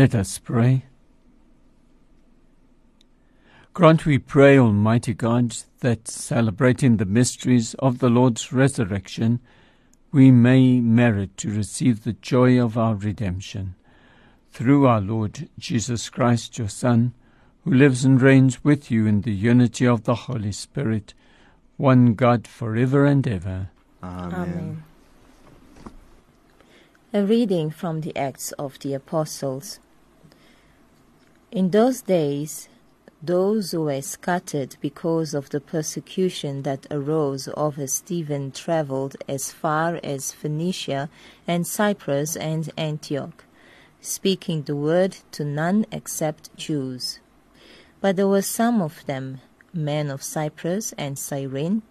Let 0.00 0.14
us 0.14 0.38
pray. 0.38 0.86
Grant, 3.74 4.06
we 4.06 4.16
pray, 4.16 4.58
Almighty 4.58 5.12
God, 5.12 5.54
that 5.80 6.08
celebrating 6.08 6.96
the 6.96 7.04
mysteries 7.04 7.74
of 7.80 7.98
the 7.98 8.08
Lord's 8.08 8.50
resurrection, 8.50 9.40
we 10.10 10.30
may 10.30 10.80
merit 10.80 11.36
to 11.36 11.54
receive 11.54 12.04
the 12.04 12.14
joy 12.14 12.58
of 12.58 12.78
our 12.78 12.94
redemption. 12.94 13.74
Through 14.52 14.86
our 14.86 15.02
Lord 15.02 15.50
Jesus 15.58 16.08
Christ, 16.08 16.56
your 16.56 16.70
Son, 16.70 17.12
who 17.64 17.74
lives 17.74 18.02
and 18.02 18.22
reigns 18.22 18.64
with 18.64 18.90
you 18.90 19.06
in 19.06 19.20
the 19.20 19.34
unity 19.34 19.86
of 19.86 20.04
the 20.04 20.14
Holy 20.14 20.52
Spirit, 20.52 21.12
one 21.76 22.14
God 22.14 22.46
for 22.46 22.74
ever 22.74 23.04
and 23.04 23.28
ever. 23.28 23.68
Amen. 24.02 24.82
A 27.12 27.22
reading 27.22 27.70
from 27.70 28.00
the 28.00 28.16
Acts 28.16 28.52
of 28.52 28.78
the 28.78 28.94
Apostles. 28.94 29.78
In 31.52 31.70
those 31.70 32.02
days, 32.02 32.68
those 33.20 33.72
who 33.72 33.82
were 33.82 34.02
scattered 34.02 34.76
because 34.80 35.34
of 35.34 35.50
the 35.50 35.60
persecution 35.60 36.62
that 36.62 36.86
arose 36.92 37.48
over 37.56 37.88
Stephen 37.88 38.52
traveled 38.52 39.16
as 39.28 39.50
far 39.50 39.98
as 40.04 40.30
Phoenicia 40.30 41.10
and 41.48 41.66
Cyprus 41.66 42.36
and 42.36 42.70
Antioch, 42.76 43.44
speaking 44.00 44.62
the 44.62 44.76
word 44.76 45.16
to 45.32 45.44
none 45.44 45.86
except 45.90 46.54
Jews. 46.56 47.18
But 48.00 48.14
there 48.14 48.28
were 48.28 48.42
some 48.42 48.80
of 48.80 49.04
them, 49.06 49.40
men 49.74 50.08
of 50.08 50.22
Cyprus 50.22 50.92
and 50.96 51.18
Cyrene, 51.18 51.82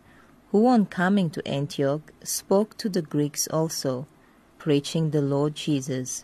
who 0.53 0.67
on 0.67 0.85
coming 0.85 1.29
to 1.31 1.45
Antioch 1.45 2.13
spoke 2.23 2.77
to 2.77 2.87
the 2.87 3.01
Greeks 3.01 3.45
also, 3.49 4.07
preaching 4.57 5.09
the 5.09 5.21
Lord 5.21 5.53
Jesus. 5.53 6.23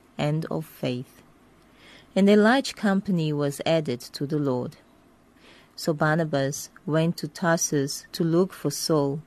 and 0.21 0.45
of 0.45 0.65
faith. 0.65 1.23
And 2.15 2.29
a 2.29 2.35
large 2.35 2.75
company 2.75 3.33
was 3.33 3.59
added 3.65 4.01
to 4.15 4.27
the 4.27 4.37
Lord. 4.37 4.77
So 5.75 5.93
Barnabas 5.93 6.69
went 6.85 7.17
to 7.17 7.27
Tarsus 7.27 8.05
to 8.11 8.23
look 8.23 8.53
for 8.53 8.69
Saul, 8.69 9.21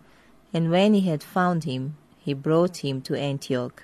and 0.52 0.70
when 0.70 0.94
he 0.94 1.00
had 1.00 1.24
found 1.24 1.64
him, 1.64 1.96
he 2.16 2.32
brought 2.32 2.76
him 2.78 3.02
to 3.02 3.18
Antioch. 3.18 3.82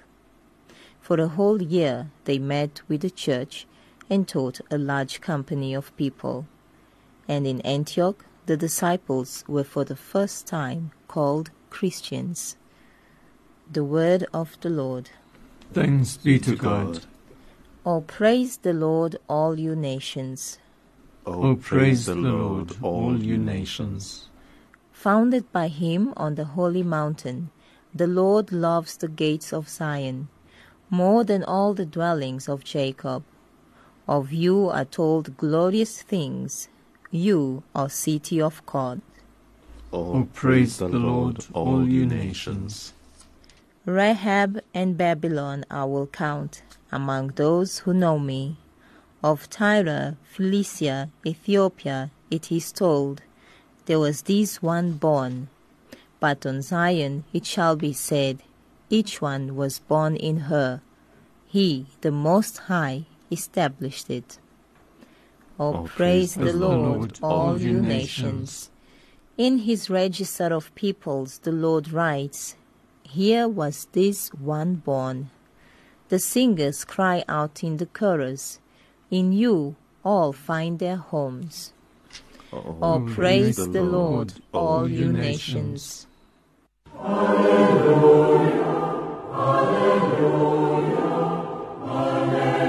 For 1.01 1.17
a 1.21 1.35
whole 1.37 1.61
year 1.61 2.11
they 2.27 2.39
met 2.39 2.83
with 2.87 3.01
the 3.01 3.11
church 3.11 3.67
and 4.09 4.29
taught 4.29 4.61
a 4.71 4.79
large 4.79 5.21
company 5.21 5.75
of 5.75 5.97
people. 5.97 6.47
And 7.27 7.47
in 7.47 7.61
Antioch 7.63 8.25
the 8.47 8.57
disciples 8.57 9.45
were 9.49 9.65
for 9.65 9.85
the 9.85 9.97
first 10.13 10.47
time 10.47 10.93
called 11.09 11.51
Christians. 11.71 12.57
The 13.73 13.85
word 13.85 14.27
of 14.33 14.57
the 14.61 14.71
Lord. 14.71 15.11
Thanks 15.73 16.17
be 16.17 16.39
to 16.41 16.57
God. 16.57 17.05
Oh, 17.87 18.01
praise 18.01 18.57
the 18.59 18.73
Lord, 18.73 19.17
all 19.29 19.59
you 19.59 19.77
nations. 19.77 20.59
O 21.27 21.55
praise 21.55 22.07
the 22.07 22.15
Lord, 22.15 22.77
all 22.83 23.17
you 23.17 23.39
nations. 23.39 24.29
Founded 24.93 25.51
by 25.53 25.69
him 25.69 26.13
on 26.17 26.35
the 26.35 26.45
holy 26.45 26.83
mountain, 26.83 27.51
the 27.95 28.07
Lord 28.07 28.51
loves 28.53 28.97
the 28.97 29.09
gates 29.09 29.53
of 29.53 29.69
Zion 29.69 30.29
more 30.91 31.23
than 31.23 31.45
all 31.45 31.73
the 31.73 31.87
dwellings 31.87 32.49
of 32.49 32.65
Jacob. 32.65 33.23
Of 34.09 34.33
you 34.33 34.69
are 34.69 34.85
told 34.85 35.37
glorious 35.37 36.03
things, 36.03 36.69
you 37.13 37.63
are 37.77 37.89
city 37.89 38.43
of 38.43 38.65
God. 38.67 39.01
Oh, 39.93 40.29
praise 40.35 40.79
the 40.79 40.89
Lord, 40.89 41.47
all 41.53 41.89
you 41.89 42.07
nations. 42.07 42.93
Rahab 43.87 44.61
and 44.75 44.99
Babylon 44.99 45.65
I 45.71 45.85
will 45.85 46.07
count 46.07 46.63
among 46.93 47.29
those 47.29 47.81
who 47.81 47.95
know 47.95 48.19
me. 48.19 48.59
Of 49.25 49.49
Tyre, 49.49 50.17
Philistia, 50.23 51.11
Ethiopia, 51.27 52.11
it 52.31 52.53
is 52.53 52.73
told, 52.73 53.23
there 53.87 53.99
was 53.99 54.23
this 54.23 54.63
one 54.63 54.93
born. 54.93 55.49
But 56.21 56.45
on 56.45 56.61
Zion 56.61 57.25
it 57.33 57.47
shall 57.47 57.75
be 57.75 57.93
said, 57.95 58.43
each 58.91 59.23
one 59.23 59.57
was 59.57 59.79
born 59.79 60.17
in 60.17 60.41
her. 60.53 60.83
He, 61.47 61.87
the 62.03 62.11
Most 62.11 62.59
High, 62.59 63.07
established 63.31 64.11
it. 64.11 64.39
Oh, 65.59 65.75
Oh, 65.75 65.83
praise, 65.85 65.95
praise 65.95 66.35
the 66.35 66.53
the 66.53 66.53
Lord, 66.59 66.99
Lord, 66.99 67.19
all 67.23 67.61
you 67.61 67.77
you 67.77 67.81
nations. 67.83 68.71
In 69.39 69.59
his 69.61 69.89
register 69.89 70.53
of 70.53 70.75
peoples, 70.75 71.39
the 71.39 71.53
Lord 71.53 71.93
writes, 71.93 72.57
Here 73.13 73.49
was 73.49 73.89
this 73.91 74.29
one 74.29 74.77
born. 74.77 75.31
The 76.11 76.21
singers 76.21 76.85
cry 76.85 77.25
out 77.29 77.65
in 77.65 77.79
the 77.79 77.87
chorus, 77.87 78.61
In 79.11 79.33
you 79.33 79.75
all 80.05 80.33
find 80.33 80.79
their 80.79 80.95
homes. 80.97 81.73
Oh, 82.53 82.77
oh 82.81 83.01
praise 83.13 83.57
the 83.57 83.83
Lord, 83.83 84.35
all 84.55 84.89
you 84.89 85.13
nations. 85.13 86.07
Alleluia, 86.97 88.63
alleluia, 89.35 91.11
alleluia. 91.83 92.61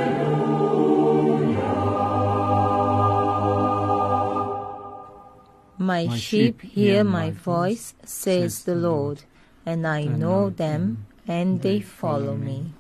My 5.78 6.16
sheep 6.16 6.62
hear 6.64 7.04
my 7.04 7.30
voice, 7.30 7.94
says 8.04 8.64
the 8.64 8.74
Lord, 8.74 9.24
and 9.66 9.88
I 9.88 10.04
know 10.04 10.50
them, 10.50 11.06
and 11.28 11.62
they 11.62 11.80
follow 11.80 12.36
me. 12.36 12.74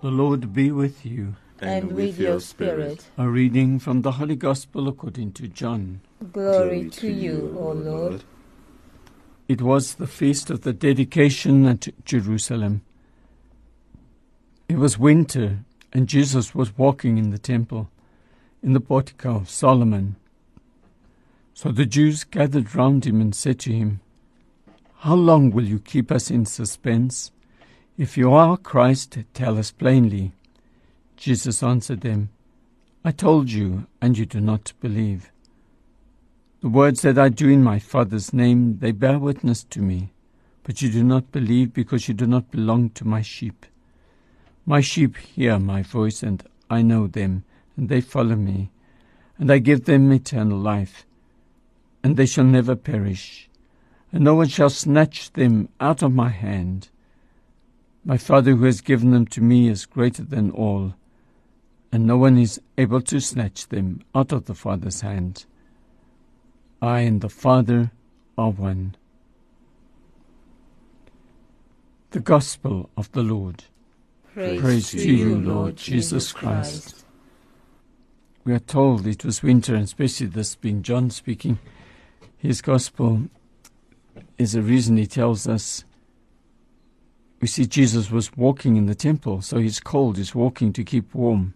The 0.02 0.10
Lord 0.10 0.52
be 0.54 0.72
with 0.72 1.06
you. 1.06 1.36
And 1.62 1.92
with 1.92 2.18
your 2.18 2.40
spirit. 2.40 3.06
A 3.20 3.30
reading 3.30 3.78
from 3.78 4.02
the 4.02 4.14
Holy 4.14 4.36
Gospel 4.36 4.88
according 4.88 5.34
to 5.34 5.48
John. 5.48 6.02
Glory 6.34 6.90
to 6.90 7.12
you, 7.12 7.56
O 7.60 7.74
Lord. 7.74 8.24
It 9.48 9.62
was 9.62 9.96
the 9.96 10.08
feast 10.08 10.50
of 10.50 10.62
the 10.62 10.74
dedication 10.74 11.68
at 11.68 11.90
Jerusalem. 12.04 12.82
It 14.72 14.78
was 14.78 14.98
winter, 14.98 15.66
and 15.92 16.08
Jesus 16.08 16.56
was 16.56 16.78
walking 16.78 17.18
in 17.18 17.32
the 17.32 17.38
temple, 17.38 17.92
in 18.64 18.72
the 18.72 18.80
portico 18.80 19.36
of 19.36 19.50
Solomon. 19.50 20.16
So 21.54 21.74
the 21.74 21.86
Jews 21.86 22.24
gathered 22.24 22.74
round 22.74 23.06
him 23.06 23.20
and 23.20 23.36
said 23.36 23.60
to 23.60 23.74
him, 23.74 24.00
How 25.00 25.16
long 25.16 25.52
will 25.52 25.66
you 25.66 25.78
keep 25.78 26.10
us 26.10 26.32
in 26.32 26.46
suspense? 26.46 27.32
If 27.98 28.18
you 28.18 28.32
are 28.32 28.56
Christ, 28.56 29.18
tell 29.34 29.58
us 29.58 29.72
plainly. 29.72 30.32
Jesus 31.18 31.62
answered 31.62 32.00
them, 32.00 32.30
I 33.04 33.12
told 33.12 33.52
you, 33.52 33.88
and 34.02 34.18
you 34.18 34.26
do 34.26 34.40
not 34.40 34.72
believe. 34.80 35.34
The 36.62 36.70
words 36.70 37.02
that 37.02 37.18
I 37.18 37.28
do 37.28 37.50
in 37.50 37.62
my 37.62 37.80
Father's 37.80 38.32
name, 38.32 38.78
they 38.80 38.94
bear 38.94 39.20
witness 39.20 39.66
to 39.66 39.82
me, 39.82 40.14
but 40.64 40.82
you 40.82 40.90
do 40.90 41.04
not 41.04 41.34
believe 41.34 41.74
because 41.74 42.08
you 42.08 42.14
do 42.14 42.26
not 42.26 42.52
belong 42.52 42.92
to 42.92 43.06
my 43.06 43.22
sheep. 43.22 43.66
My 44.65 44.82
sheep 44.82 45.17
hear 45.17 45.60
my 45.60 45.82
voice, 45.82 46.21
and 46.21 46.43
I 46.69 46.82
know 46.82 47.08
them, 47.08 47.43
and 47.76 47.89
they 47.89 48.02
follow 48.02 48.36
me, 48.36 48.69
and 49.38 49.52
I 49.52 49.58
give 49.58 49.86
them 49.86 50.12
eternal 50.12 50.58
life, 50.60 51.06
and 52.04 52.15
they 52.15 52.26
shall 52.26 52.45
never 52.45 52.76
perish, 52.76 53.50
and 54.12 54.24
no 54.24 54.36
one 54.36 54.47
shall 54.47 54.69
snatch 54.69 55.34
them 55.34 55.69
out 55.80 56.04
of 56.04 56.13
my 56.13 56.30
hand. 56.30 56.89
My 58.06 58.17
Father 58.17 58.56
who 58.56 58.65
has 58.65 58.82
given 58.82 59.12
them 59.12 59.26
to 59.28 59.41
me 59.41 59.67
is 59.67 59.86
greater 59.86 60.24
than 60.24 60.52
all, 60.52 60.93
and 61.91 62.06
no 62.06 62.17
one 62.17 62.38
is 62.38 62.62
able 62.78 63.02
to 63.02 63.19
snatch 63.19 63.67
them 63.67 64.02
out 64.15 64.32
of 64.32 64.45
the 64.45 64.56
Father's 64.56 65.02
hand. 65.02 65.45
I 66.82 67.02
and 67.02 67.21
the 67.21 67.30
Father 67.30 67.91
are 68.38 68.52
one. 68.52 68.95
The 72.12 72.19
Gospel 72.19 72.89
of 72.95 73.12
the 73.12 73.24
Lord. 73.24 73.65
Praise, 74.34 74.91
to 74.91 75.13
you, 75.13 75.36
Lord 75.36 75.76
Jesus 75.76 76.32
Christ. 76.32 77.04
We 78.46 78.54
are 78.54 78.60
told 78.60 79.06
it 79.06 79.26
was 79.26 79.44
winter, 79.44 79.76
and 79.76 79.84
especially 79.84 80.28
this 80.28 80.56
being 80.56 80.84
John 80.84 81.10
speaking, 81.10 81.60
his 82.38 82.62
Gospel 82.62 83.24
is 84.38 84.56
a 84.56 84.62
reason 84.62 84.96
he 84.96 85.06
tells 85.06 85.48
us. 85.48 85.84
We 87.41 87.48
see 87.48 87.65
Jesus 87.65 88.10
was 88.10 88.36
walking 88.38 88.78
in 88.78 88.86
the 88.86 88.96
temple, 88.96 89.41
so 89.41 89.58
he's 89.58 89.82
cold, 89.82 90.15
he's 90.15 90.34
walking 90.34 90.72
to 90.74 90.84
keep 90.86 91.13
warm. 91.13 91.54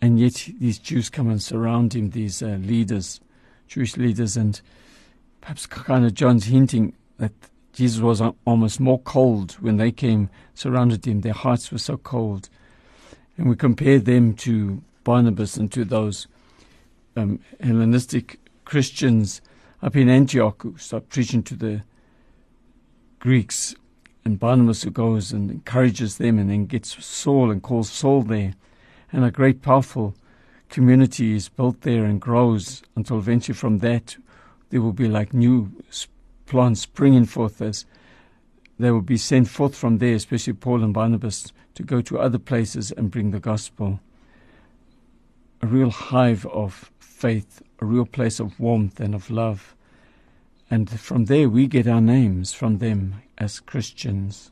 And 0.00 0.20
yet 0.20 0.48
these 0.60 0.78
Jews 0.78 1.10
come 1.10 1.28
and 1.28 1.42
surround 1.42 1.96
him, 1.96 2.10
these 2.10 2.42
uh, 2.42 2.58
leaders, 2.60 3.20
Jewish 3.66 3.96
leaders, 3.96 4.36
and 4.36 4.60
perhaps 5.40 5.66
kind 5.66 6.04
of 6.04 6.14
John's 6.14 6.44
hinting 6.44 6.92
that 7.18 7.32
Jesus 7.76 8.00
was 8.00 8.22
almost 8.46 8.80
more 8.80 8.98
cold 9.00 9.52
when 9.60 9.76
they 9.76 9.92
came, 9.92 10.30
surrounded 10.54 11.06
him. 11.06 11.20
Their 11.20 11.34
hearts 11.34 11.70
were 11.70 11.76
so 11.76 11.98
cold. 11.98 12.48
And 13.36 13.50
we 13.50 13.54
compare 13.54 13.98
them 13.98 14.32
to 14.36 14.82
Barnabas 15.04 15.58
and 15.58 15.70
to 15.72 15.84
those 15.84 16.26
um, 17.16 17.38
Hellenistic 17.60 18.40
Christians 18.64 19.42
up 19.82 19.94
in 19.94 20.08
Antioch 20.08 20.62
who 20.62 20.78
start 20.78 21.10
preaching 21.10 21.42
to 21.42 21.54
the 21.54 21.82
Greeks. 23.18 23.74
And 24.24 24.40
Barnabas 24.40 24.82
who 24.82 24.90
goes 24.90 25.30
and 25.30 25.50
encourages 25.50 26.16
them 26.16 26.38
and 26.38 26.48
then 26.48 26.64
gets 26.64 27.04
Saul 27.04 27.50
and 27.50 27.62
calls 27.62 27.90
Saul 27.90 28.22
there. 28.22 28.54
And 29.12 29.22
a 29.22 29.30
great, 29.30 29.60
powerful 29.60 30.14
community 30.70 31.36
is 31.36 31.50
built 31.50 31.82
there 31.82 32.06
and 32.06 32.22
grows 32.22 32.82
until 32.96 33.18
eventually 33.18 33.54
from 33.54 33.80
that 33.80 34.16
there 34.70 34.80
will 34.80 34.94
be 34.94 35.08
like 35.08 35.34
new 35.34 35.70
plants 36.46 36.80
springing 36.80 37.24
forth 37.24 37.60
as 37.60 37.84
they 38.78 38.90
will 38.90 39.00
be 39.00 39.16
sent 39.16 39.48
forth 39.48 39.74
from 39.74 39.98
there, 39.98 40.14
especially 40.14 40.52
Paul 40.52 40.82
and 40.82 40.92
Barnabas, 40.92 41.52
to 41.74 41.82
go 41.82 42.00
to 42.02 42.18
other 42.18 42.38
places 42.38 42.92
and 42.92 43.10
bring 43.10 43.30
the 43.30 43.40
gospel. 43.40 44.00
A 45.62 45.66
real 45.66 45.90
hive 45.90 46.46
of 46.46 46.90
faith, 46.98 47.62
a 47.80 47.86
real 47.86 48.04
place 48.04 48.38
of 48.38 48.58
warmth 48.60 49.00
and 49.00 49.14
of 49.14 49.30
love. 49.30 49.74
And 50.70 50.88
from 51.00 51.26
there 51.26 51.48
we 51.48 51.66
get 51.66 51.86
our 51.86 52.00
names 52.00 52.52
from 52.52 52.78
them 52.78 53.22
as 53.38 53.60
Christians. 53.60 54.50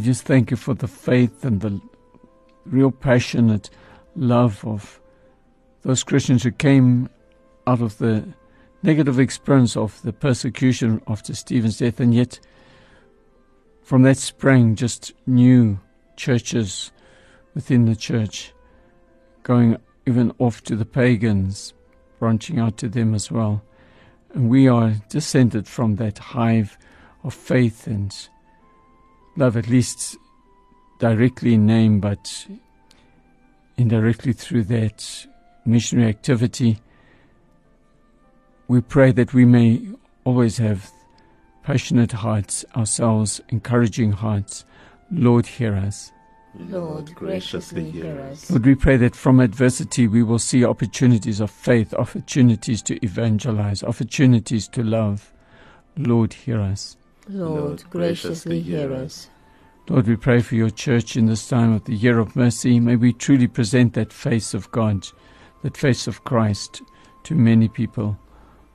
Just 0.00 0.24
thank 0.24 0.50
you 0.50 0.56
for 0.56 0.74
the 0.74 0.88
faith 0.88 1.44
and 1.44 1.60
the 1.60 1.80
real 2.66 2.90
passionate 2.90 3.70
love 4.16 4.64
of 4.64 5.00
those 5.82 6.02
Christians 6.02 6.42
who 6.42 6.50
came 6.50 7.08
out 7.66 7.80
of 7.80 7.98
the 7.98 8.34
negative 8.82 9.18
experience 9.18 9.76
of 9.76 10.00
the 10.02 10.12
persecution 10.12 11.02
after 11.06 11.34
Stephen's 11.34 11.78
death, 11.78 12.00
and 12.00 12.14
yet 12.14 12.40
from 13.82 14.02
that 14.02 14.16
sprang 14.16 14.74
just 14.74 15.12
new 15.26 15.78
churches 16.16 16.92
within 17.54 17.86
the 17.86 17.96
church, 17.96 18.52
going 19.42 19.76
even 20.06 20.32
off 20.38 20.62
to 20.64 20.76
the 20.76 20.84
pagans, 20.84 21.74
branching 22.18 22.58
out 22.58 22.76
to 22.78 22.88
them 22.88 23.14
as 23.14 23.30
well. 23.30 23.62
And 24.34 24.48
we 24.48 24.68
are 24.68 24.94
descended 25.08 25.66
from 25.66 25.96
that 25.96 26.18
hive 26.18 26.78
of 27.24 27.34
faith 27.34 27.86
and 27.86 28.14
love, 29.36 29.56
at 29.56 29.68
least 29.68 30.16
directly 30.98 31.54
in 31.54 31.66
name, 31.66 32.00
but 32.00 32.46
indirectly 33.76 34.32
through 34.32 34.64
that 34.64 35.26
missionary 35.64 36.08
activity. 36.08 36.78
We 38.68 38.80
pray 38.80 39.12
that 39.12 39.32
we 39.34 39.44
may 39.44 39.80
always 40.24 40.58
have 40.58 40.90
passionate 41.62 42.12
hearts 42.12 42.64
ourselves, 42.76 43.40
encouraging 43.48 44.12
hearts. 44.12 44.64
Lord, 45.10 45.46
hear 45.46 45.74
us. 45.74 46.12
Lord, 46.54 47.14
graciously 47.14 47.90
hear 47.90 48.20
us. 48.20 48.50
Lord, 48.50 48.66
we 48.66 48.74
pray 48.74 48.96
that 48.96 49.14
from 49.14 49.40
adversity 49.40 50.08
we 50.08 50.22
will 50.22 50.38
see 50.38 50.64
opportunities 50.64 51.40
of 51.40 51.50
faith, 51.50 51.94
opportunities 51.94 52.82
to 52.82 53.04
evangelize, 53.04 53.82
opportunities 53.82 54.68
to 54.68 54.82
love. 54.82 55.32
Lord, 55.96 56.32
hear 56.32 56.60
us. 56.60 56.96
Lord, 57.28 57.84
graciously 57.90 58.60
hear 58.60 58.92
us. 58.92 59.28
Lord, 59.88 60.06
we 60.06 60.16
pray 60.16 60.40
for 60.40 60.54
your 60.54 60.70
church 60.70 61.16
in 61.16 61.26
this 61.26 61.48
time 61.48 61.72
of 61.72 61.84
the 61.84 61.94
year 61.94 62.18
of 62.18 62.36
mercy. 62.36 62.78
May 62.78 62.96
we 62.96 63.12
truly 63.12 63.48
present 63.48 63.94
that 63.94 64.12
face 64.12 64.54
of 64.54 64.70
God, 64.70 65.06
that 65.62 65.76
face 65.76 66.06
of 66.06 66.24
Christ 66.24 66.82
to 67.24 67.34
many 67.34 67.68
people. 67.68 68.18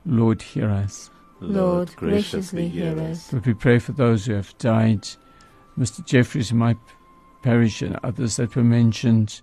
Lord, 0.04 0.42
hear 0.42 0.70
us. 0.70 1.10
Lord, 1.40 1.94
graciously 1.96 2.68
hear 2.68 2.98
us. 2.98 3.32
Lord, 3.32 3.46
we 3.46 3.54
pray 3.54 3.78
for 3.78 3.92
those 3.92 4.26
who 4.26 4.34
have 4.34 4.56
died, 4.58 5.08
Mr. 5.78 6.04
Jeffries 6.04 6.50
in 6.50 6.58
my 6.58 6.76
parish 7.42 7.82
and 7.82 7.98
others 8.02 8.36
that 8.36 8.56
were 8.56 8.64
mentioned, 8.64 9.40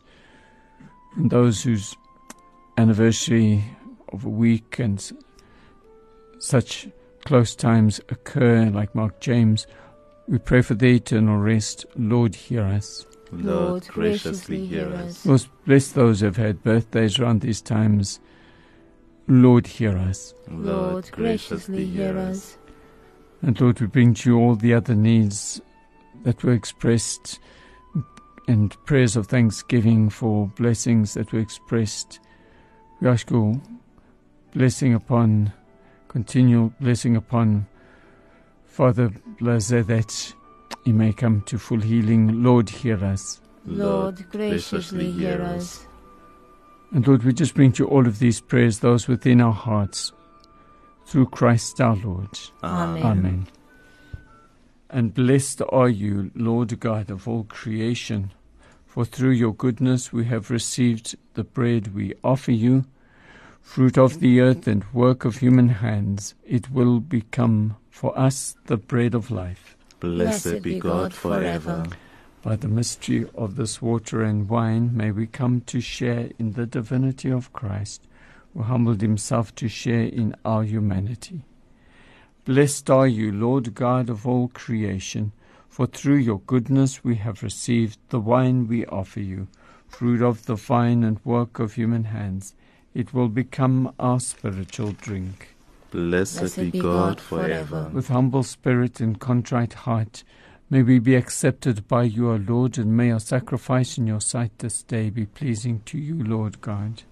and 1.16 1.30
those 1.30 1.64
whose 1.64 1.96
anniversary 2.78 3.64
of 4.10 4.26
a 4.26 4.30
week 4.30 4.80
and 4.80 5.12
such 6.40 6.88
close 7.26 7.56
times 7.56 8.00
occur, 8.10 8.66
like 8.66 8.94
Mark 8.96 9.20
James. 9.20 9.68
We 10.28 10.38
pray 10.38 10.62
for 10.62 10.74
their 10.74 10.96
eternal 10.96 11.38
rest. 11.38 11.86
Lord, 11.96 12.36
hear 12.36 12.64
us. 12.64 13.06
Lord, 13.32 13.88
graciously 13.88 14.66
hear 14.66 14.88
us. 14.94 15.26
Lord, 15.26 15.46
bless 15.66 15.90
those 15.90 16.20
who 16.20 16.28
have 16.28 16.38
had 16.38 16.64
birthdays 16.64 17.20
around 17.20 17.42
these 17.42 17.62
times. 17.62 18.20
Lord, 19.28 19.66
hear 19.66 19.98
us. 19.98 20.34
Lord, 20.50 21.10
graciously 21.12 21.86
hear 21.86 22.18
us. 22.18 22.58
And 23.42 23.60
Lord, 23.60 23.80
we 23.82 23.88
bring 23.88 24.14
to 24.16 24.30
you 24.30 24.40
all 24.40 24.56
the 24.56 24.74
other 24.74 24.96
needs 24.96 25.62
that 26.24 26.44
were 26.44 26.54
expressed 26.54 27.40
and 28.48 28.76
prayers 28.86 29.16
of 29.16 29.28
thanksgiving 29.28 30.10
for 30.10 30.48
blessings 30.56 31.14
that 31.14 31.32
were 31.32 31.40
expressed. 31.40 32.20
We 33.02 33.08
ask 33.08 33.30
your 33.30 33.60
blessing 34.54 34.94
upon, 34.94 35.54
continual 36.14 36.72
blessing 36.80 37.16
upon 37.16 37.66
Father 38.68 39.12
Blaze 39.40 39.70
that 39.70 40.34
he 40.86 40.92
may 40.92 41.12
come 41.12 41.42
to 41.48 41.58
full 41.58 41.80
healing. 41.82 42.44
Lord, 42.44 42.70
hear 42.70 43.04
us. 43.04 43.42
Lord, 43.66 44.24
graciously 44.30 45.12
hear 45.12 45.42
us. 45.42 45.88
And 46.92 47.08
Lord, 47.08 47.24
we 47.24 47.34
just 47.34 47.56
bring 47.56 47.72
to 47.74 47.84
you 47.84 47.90
all 47.90 48.06
of 48.06 48.20
these 48.20 48.40
prayers, 48.40 48.78
those 48.78 49.08
within 49.08 49.42
our 49.42 49.52
hearts, 49.52 50.12
through 51.08 51.26
Christ 51.30 51.82
our 51.82 51.96
Lord. 51.96 52.40
Amen. 52.62 53.04
Amen. 53.04 53.48
And 54.92 55.16
blessed 55.16 55.64
are 55.70 55.90
you, 55.90 56.30
Lord 56.36 56.80
God 56.80 57.10
of 57.10 57.28
all 57.28 57.46
creation, 57.46 58.32
for 58.86 59.04
through 59.04 59.32
your 59.32 59.56
goodness 59.56 60.14
we 60.14 60.26
have 60.26 60.52
received 60.52 61.16
the 61.34 61.44
bread 61.44 61.96
we 61.96 62.14
offer 62.24 62.52
you, 62.52 62.86
fruit 63.64 63.98
of 63.98 64.20
the 64.20 64.40
earth 64.40 64.68
and 64.68 64.84
work 64.94 65.26
of 65.26 65.38
human 65.38 65.70
hands. 65.70 66.36
It 66.46 66.70
will 66.70 67.00
become 67.00 67.76
for 67.90 68.18
us 68.20 68.56
the 68.66 68.78
bread 68.78 69.16
of 69.16 69.32
life. 69.32 69.76
Blessed 70.00 70.62
be 70.62 70.80
God 70.80 71.14
forever. 71.14 71.86
By 72.44 72.58
the 72.58 72.68
mystery 72.68 73.26
of 73.34 73.56
this 73.56 73.82
water 73.82 74.22
and 74.22 74.50
wine, 74.50 74.96
may 74.96 75.12
we 75.12 75.26
come 75.26 75.62
to 75.62 75.80
share 75.80 76.30
in 76.38 76.52
the 76.52 76.66
divinity 76.66 77.32
of 77.32 77.54
Christ, 77.54 78.04
who 78.54 78.64
humbled 78.64 79.02
himself 79.02 79.56
to 79.56 79.70
share 79.70 80.04
in 80.04 80.36
our 80.44 80.64
humanity. 80.64 81.46
Blessed 82.46 82.90
are 82.90 83.08
you, 83.08 83.32
Lord 83.32 83.74
God 83.74 84.10
of 84.10 84.28
all 84.28 84.50
creation, 84.50 85.32
for 85.70 85.88
through 85.88 86.18
your 86.18 86.42
goodness 86.42 87.04
we 87.04 87.16
have 87.16 87.42
received 87.42 87.98
the 88.10 88.20
wine 88.20 88.68
we 88.68 88.86
offer 88.88 89.22
you, 89.22 89.48
fruit 89.88 90.22
of 90.22 90.46
the 90.46 90.56
vine 90.56 91.04
and 91.04 91.20
work 91.24 91.60
of 91.60 91.74
human 91.74 92.04
hands. 92.04 92.54
It 92.94 93.14
will 93.14 93.30
become 93.30 93.94
our 94.00 94.20
spiritual 94.20 94.92
drink. 94.92 95.56
Blessed, 95.92 96.40
Blessed 96.40 96.72
be 96.72 96.80
God 96.80 97.20
forever. 97.20 97.90
With 97.94 98.08
humble 98.08 98.44
spirit 98.44 99.00
and 99.00 99.20
contrite 99.20 99.74
heart, 99.74 100.24
may 100.70 100.84
we 100.84 101.00
be 101.00 101.16
accepted 101.16 101.88
by 101.88 102.04
you, 102.04 102.30
our 102.30 102.38
Lord, 102.38 102.78
and 102.78 102.96
may 102.96 103.12
our 103.12 103.20
sacrifice 103.20 103.98
in 103.98 104.08
your 104.08 104.22
sight 104.22 104.58
this 104.60 104.84
day 104.84 105.10
be 105.10 105.26
pleasing 105.26 105.82
to 105.86 105.98
you, 105.98 106.24
Lord 106.24 106.62
God. 106.62 107.04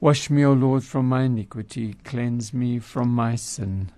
Wash 0.00 0.28
me, 0.28 0.44
O 0.44 0.52
Lord, 0.52 0.84
from 0.84 1.08
my 1.08 1.22
iniquity, 1.22 1.94
cleanse 2.04 2.52
me 2.52 2.78
from 2.78 3.08
my 3.08 3.36
sin. 3.36 3.90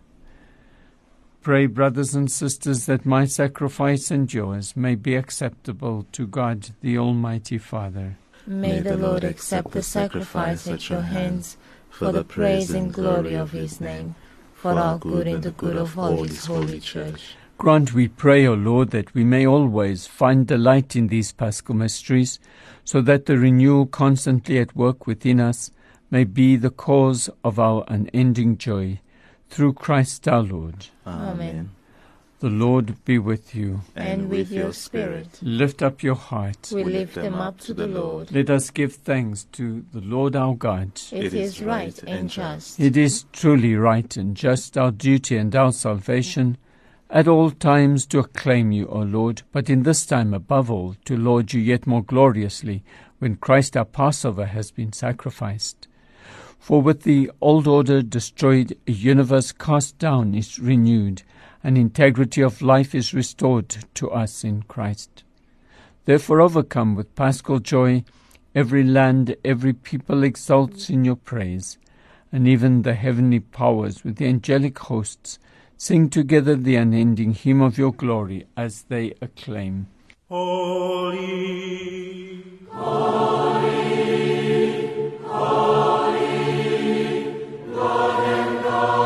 Pray, 1.43 1.67
brothers 1.67 2.15
and 2.15 2.31
sisters, 2.31 2.87
that 2.87 3.07
my 3.07 3.25
sacrifice 3.25 4.11
and 4.11 4.33
yours 4.33 4.77
may 4.77 4.97
be 4.97 5.15
acceptable 5.15 6.07
to 6.13 6.27
God, 6.27 6.71
the 6.81 6.99
Almighty 6.99 7.59
Father. 7.59 8.17
May 8.47 8.81
the 8.81 8.97
Lord 8.97 9.25
accept 9.25 9.73
the 9.73 9.83
sacrifice 9.83 10.69
at 10.69 10.89
your 10.89 11.01
hands 11.01 11.57
for 11.91 12.13
the 12.13 12.25
praise 12.25 12.71
and 12.71 12.93
glory 12.93 13.35
of 13.35 13.51
his 13.51 13.81
name, 13.81 14.15
for 14.55 14.73
our 14.73 14.99
good 14.99 15.27
and 15.27 15.43
the 15.43 15.51
good 15.51 15.77
of 15.77 15.99
all 15.99 16.23
his 16.23 16.47
holy 16.47 16.79
church. 16.79 17.37
Grant, 17.59 17.95
we 17.95 18.07
pray, 18.07 18.47
O 18.47 18.55
Lord, 18.55 18.91
that 18.91 19.15
we 19.15 19.25
may 19.25 19.47
always 19.47 20.07
find 20.07 20.47
delight 20.47 20.95
in 20.95 21.09
these 21.09 21.33
paschal 21.33 21.75
mysteries, 21.75 22.39
so 22.85 23.01
that 23.01 23.27
the 23.27 23.39
renewal 23.39 23.87
constantly 23.87 24.59
at 24.59 24.77
work 24.77 25.07
within 25.07 25.41
us 25.41 25.71
may 26.11 26.25
be 26.25 26.57
the 26.57 26.71
cause 26.71 27.31
of 27.43 27.59
our 27.59 27.85
unending 27.89 28.59
joy. 28.59 29.01
Through 29.49 29.73
Christ 29.73 30.29
our 30.29 30.43
Lord. 30.43 30.89
Amen. 31.07 31.71
The 32.41 32.51
Lord 32.51 33.03
be 33.07 33.19
with 33.19 33.55
you. 33.55 33.81
And 33.95 34.29
with 34.29 34.51
your 34.51 34.75
spirit. 34.75 35.39
Lift 35.41 35.83
up 35.83 36.03
your 36.03 36.15
heart. 36.15 36.71
We 36.71 36.85
lift 36.85 37.15
them 37.15 37.35
up 37.35 37.59
to 37.61 37.73
the 37.73 37.87
Lord. 37.87 38.31
Let 38.31 38.51
us 38.51 38.69
give 38.69 38.95
thanks 38.95 39.45
to 39.53 39.87
the 39.93 40.03
Lord 40.03 40.37
our 40.37 40.55
God. 40.55 41.01
It 41.13 41.33
is 41.33 41.63
right 41.63 41.99
and 42.03 42.29
just. 42.29 42.79
It 42.79 42.95
is 42.95 43.25
truly 43.33 43.75
right 43.75 44.15
and 44.19 44.37
just, 44.37 44.77
our 44.77 44.91
duty 44.91 45.39
and 45.39 45.57
our 45.57 45.73
salvation, 45.73 46.59
at 47.09 47.27
all 47.27 47.51
times 47.53 48.05
to 48.07 48.19
acclaim 48.19 48.71
you, 48.71 48.87
O 48.89 48.99
Lord, 48.99 49.43
but 49.51 49.71
in 49.71 49.85
this 49.85 50.05
time 50.05 50.35
above 50.35 50.71
all 50.71 50.95
to 51.07 51.17
laud 51.17 51.55
you 51.55 51.61
yet 51.61 51.87
more 51.87 52.03
gloriously 52.03 52.85
when 53.19 53.37
Christ 53.37 53.79
our 53.79 53.85
Passover 53.87 54.45
has 54.45 54.71
been 54.71 54.93
sacrificed. 54.93 55.89
For 56.59 56.83
with 56.83 57.05
the 57.05 57.31
old 57.41 57.67
order 57.67 58.03
destroyed, 58.03 58.77
a 58.87 58.93
universe 58.93 59.53
cast 59.53 59.99
down 59.99 60.35
is 60.35 60.59
renewed, 60.59 61.23
and 61.67 61.77
integrity 61.77 62.41
of 62.41 62.63
life 62.63 62.95
is 62.95 63.13
restored 63.13 63.69
to 63.93 64.09
us 64.09 64.45
in 64.45 64.63
Christ. 64.63 65.25
Therefore, 66.05 66.41
overcome 66.41 66.95
with 66.95 67.17
paschal 67.17 67.59
joy, 67.59 68.05
every 68.55 68.85
land, 68.85 69.35
every 69.45 69.73
people 69.73 70.23
exults 70.23 70.89
in 70.89 71.05
your 71.05 71.17
praise, 71.17 71.77
and 72.31 72.47
even 72.47 72.83
the 72.83 72.95
heavenly 72.95 73.41
powers 73.41 74.05
with 74.05 74.15
the 74.15 74.27
angelic 74.27 74.79
hosts 74.79 75.41
sing 75.77 76.09
together 76.09 76.55
the 76.55 76.77
unending 76.77 77.33
hymn 77.33 77.61
of 77.61 77.79
your 77.79 77.93
glory 77.93 78.47
as 78.57 78.83
they 78.83 79.15
acclaim. 79.21 79.89
Holy, 80.29 81.25
holy, 82.71 84.07
holy. 85.25 85.97
You 88.57 89.06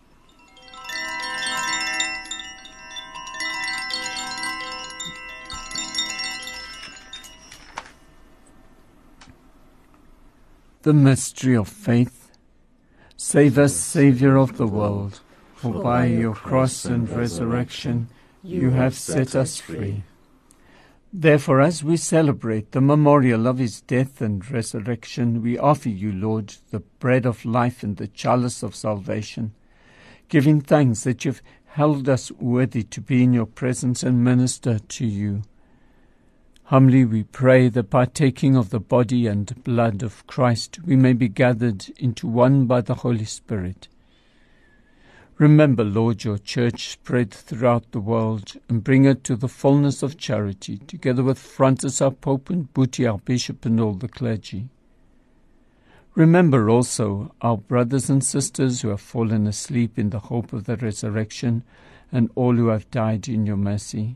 The 10.83 10.93
mystery 10.93 11.55
of 11.55 11.67
faith. 11.67 12.31
Save 13.15 13.59
us, 13.59 13.75
Saviour 13.75 14.37
of 14.37 14.57
the 14.57 14.65
world, 14.65 15.19
for 15.53 15.83
by 15.83 16.05
your 16.05 16.33
cross 16.33 16.85
and 16.85 17.07
resurrection 17.07 18.07
you 18.41 18.71
have 18.71 18.95
set 18.95 19.35
us 19.35 19.59
free. 19.59 20.01
Therefore, 21.13 21.61
as 21.61 21.83
we 21.83 21.97
celebrate 21.97 22.71
the 22.71 22.81
memorial 22.81 23.45
of 23.45 23.59
his 23.59 23.81
death 23.81 24.21
and 24.21 24.49
resurrection, 24.49 25.43
we 25.43 25.55
offer 25.55 25.89
you, 25.89 26.11
Lord, 26.11 26.55
the 26.71 26.79
bread 26.79 27.27
of 27.27 27.45
life 27.45 27.83
and 27.83 27.97
the 27.97 28.07
chalice 28.07 28.63
of 28.63 28.75
salvation, 28.75 29.53
giving 30.29 30.61
thanks 30.61 31.03
that 31.03 31.23
you've 31.25 31.43
held 31.65 32.09
us 32.09 32.31
worthy 32.31 32.81
to 32.81 33.01
be 33.01 33.21
in 33.21 33.33
your 33.33 33.45
presence 33.45 34.01
and 34.01 34.23
minister 34.23 34.79
to 34.79 35.05
you. 35.05 35.43
Humbly 36.71 37.03
we 37.03 37.23
pray 37.23 37.67
that 37.67 37.89
partaking 37.89 38.55
of 38.55 38.69
the 38.69 38.79
body 38.79 39.27
and 39.27 39.61
blood 39.65 40.01
of 40.03 40.25
Christ, 40.25 40.79
we 40.85 40.95
may 40.95 41.11
be 41.11 41.27
gathered 41.27 41.89
into 41.97 42.29
one 42.29 42.65
by 42.65 42.79
the 42.79 42.95
Holy 42.95 43.25
Spirit. 43.25 43.89
Remember, 45.37 45.83
Lord, 45.83 46.23
your 46.23 46.37
church 46.37 46.87
spread 46.87 47.31
throughout 47.31 47.91
the 47.91 47.99
world 47.99 48.53
and 48.69 48.85
bring 48.85 49.03
it 49.03 49.25
to 49.25 49.35
the 49.35 49.49
fullness 49.49 50.01
of 50.01 50.17
charity, 50.17 50.77
together 50.77 51.23
with 51.23 51.37
Francis 51.37 52.01
our 52.01 52.09
Pope 52.09 52.49
and 52.49 52.73
Buti 52.73 53.05
our 53.05 53.17
Bishop 53.17 53.65
and 53.65 53.77
all 53.77 53.95
the 53.95 54.07
clergy. 54.07 54.69
Remember 56.15 56.69
also 56.69 57.35
our 57.41 57.57
brothers 57.57 58.09
and 58.09 58.23
sisters 58.23 58.81
who 58.81 58.87
have 58.87 59.01
fallen 59.01 59.45
asleep 59.45 59.99
in 59.99 60.11
the 60.11 60.19
hope 60.19 60.53
of 60.53 60.63
the 60.63 60.77
resurrection 60.77 61.65
and 62.13 62.31
all 62.33 62.55
who 62.55 62.67
have 62.67 62.89
died 62.91 63.27
in 63.27 63.45
your 63.45 63.57
mercy. 63.57 64.15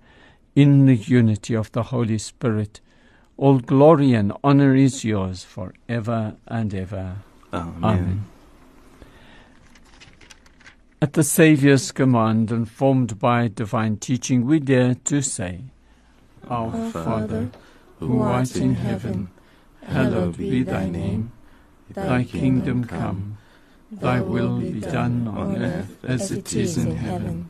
in 0.55 0.85
the 0.85 0.95
unity 0.95 1.55
of 1.55 1.71
the 1.71 1.83
Holy 1.83 2.17
Spirit. 2.17 2.81
All 3.37 3.59
glory 3.59 4.13
and 4.13 4.33
honor 4.43 4.75
is 4.75 5.03
yours 5.03 5.43
for 5.43 5.73
ever 5.87 6.35
and 6.47 6.73
ever. 6.73 7.17
Amen. 7.53 7.83
Amen. 7.83 8.25
At 11.01 11.13
the 11.13 11.23
Saviour's 11.23 11.91
command, 11.91 12.51
and 12.51 12.69
formed 12.69 13.17
by 13.17 13.47
divine 13.47 13.97
teaching, 13.97 14.45
we 14.45 14.59
dare 14.59 14.93
to 15.05 15.21
say, 15.23 15.61
Our, 16.47 16.75
Our 16.75 16.91
Father, 16.91 17.49
who 17.97 18.21
art 18.21 18.55
in 18.55 18.75
heaven, 18.75 19.29
hallowed 19.83 20.37
be 20.37 20.61
thy 20.61 20.87
name. 20.87 21.31
Thy 21.89 22.23
kingdom 22.23 22.85
come, 22.85 23.37
thy 23.91 24.21
will 24.21 24.59
be 24.59 24.79
done 24.79 25.27
on 25.27 25.57
earth 25.57 25.97
as 26.05 26.31
it 26.31 26.53
is 26.53 26.77
in 26.77 26.95
heaven. 26.95 27.49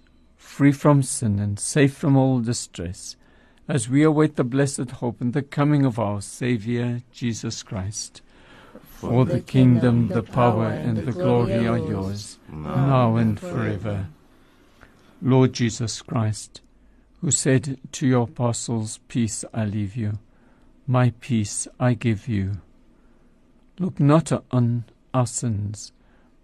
free 0.41 0.71
from 0.71 1.03
sin 1.03 1.39
and 1.39 1.59
safe 1.59 1.93
from 1.93 2.17
all 2.17 2.39
distress, 2.39 3.15
as 3.67 3.87
we 3.87 4.03
await 4.03 4.35
the 4.35 4.43
blessed 4.43 4.91
hope 4.99 5.21
and 5.21 5.33
the 5.33 5.41
coming 5.41 5.85
of 5.85 5.97
our 5.97 6.19
Saviour, 6.19 7.01
Jesus 7.11 7.63
Christ. 7.63 8.21
For 8.89 9.23
the 9.23 9.39
kingdom, 9.39 10.09
the 10.09 10.23
power, 10.23 10.67
and 10.67 10.97
the 10.97 11.11
glory 11.11 11.67
are 11.67 11.77
yours, 11.77 12.37
now 12.51 13.15
and 13.15 13.39
forever. 13.39 14.07
Lord 15.21 15.53
Jesus 15.53 16.01
Christ, 16.01 16.61
who 17.21 17.31
said 17.31 17.79
to 17.93 18.07
your 18.07 18.23
apostles, 18.23 18.99
Peace 19.07 19.45
I 19.53 19.65
leave 19.65 19.95
you, 19.95 20.19
my 20.85 21.13
peace 21.21 21.67
I 21.79 21.93
give 21.93 22.27
you. 22.27 22.61
Look 23.79 23.99
not 23.99 24.31
on 24.51 24.85
our 25.13 25.27
sins, 25.27 25.93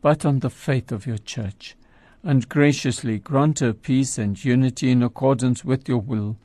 but 0.02 0.26
on 0.26 0.40
the 0.40 0.50
faith 0.50 0.92
of 0.92 1.06
your 1.06 1.18
church, 1.18 1.76
and 2.24 2.50
graciously 2.50 3.20
grant 3.20 3.60
her 3.60 3.74
peace 3.74 4.18
and 4.18 4.44
unity 4.44 4.92
in 4.92 5.04
accordance 5.04 5.64
with 5.64 5.88
your 5.88 6.00
will, 6.00 6.38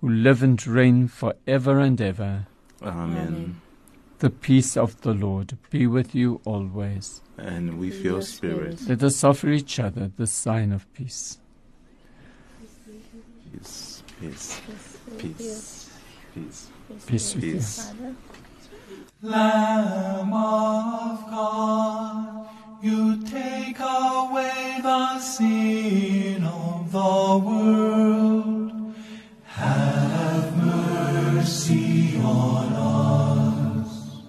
who 0.00 0.08
live 0.08 0.42
and 0.42 0.64
reign 0.66 1.08
for 1.08 1.34
ever 1.46 1.80
and 1.80 2.00
ever. 2.00 2.46
Amen. 2.82 3.60
The 4.20 4.30
peace 4.30 4.76
of 4.76 5.00
the 5.02 5.14
Lord 5.14 5.58
be 5.70 5.86
with 5.86 6.14
you 6.14 6.40
always. 6.44 7.22
And 7.36 7.78
with 7.78 8.02
your 8.02 8.22
spirit. 8.22 8.80
Let 8.88 9.02
us 9.02 9.22
offer 9.22 9.48
each 9.48 9.78
other 9.78 10.10
the 10.16 10.26
sign 10.26 10.72
of 10.72 10.92
peace. 10.92 11.38
Peace, 13.52 14.02
peace, 14.20 14.60
peace, 15.18 15.90
peace. 16.34 16.70
Peace 17.06 17.34
with 17.34 17.44
you. 17.44 17.60
Lamb 19.22 20.32
of 20.32 21.30
God, 21.30 22.48
you 22.80 23.20
take 23.24 23.80
away 23.80 24.78
the 24.80 25.18
sin 25.18 26.44
of 26.44 26.92
the 26.92 27.42
world. 27.44 28.94
Have 29.46 30.56
mercy 30.56 32.20
on 32.22 32.72
us. 33.82 34.22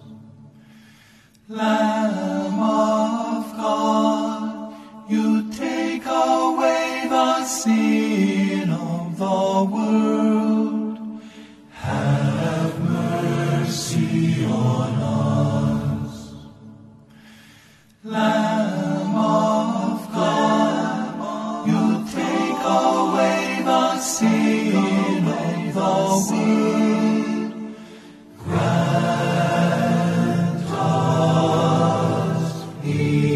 Lamb 1.47 2.60
of 2.60 3.56
God, 3.56 4.74
you 5.08 5.52
take 5.52 6.08
away 6.08 7.06
the 7.08 7.45
sin 7.45 8.72
of 8.72 9.16
the 9.16 9.64
world. 9.76 11.22
Have 11.70 12.80
mercy 12.82 14.43
on 14.43 14.93
us. 14.93 14.99
Lamb 18.10 19.16
of 19.16 20.12
God, 20.12 21.68
you 21.68 22.03
take 22.12 22.64
away 22.66 23.62
the 23.64 23.99
sin 23.99 24.76
of 24.76 25.74
the 25.74 25.80
world. 25.80 26.34
Grant 28.39 29.70
us 30.72 32.66
peace. 32.82 33.30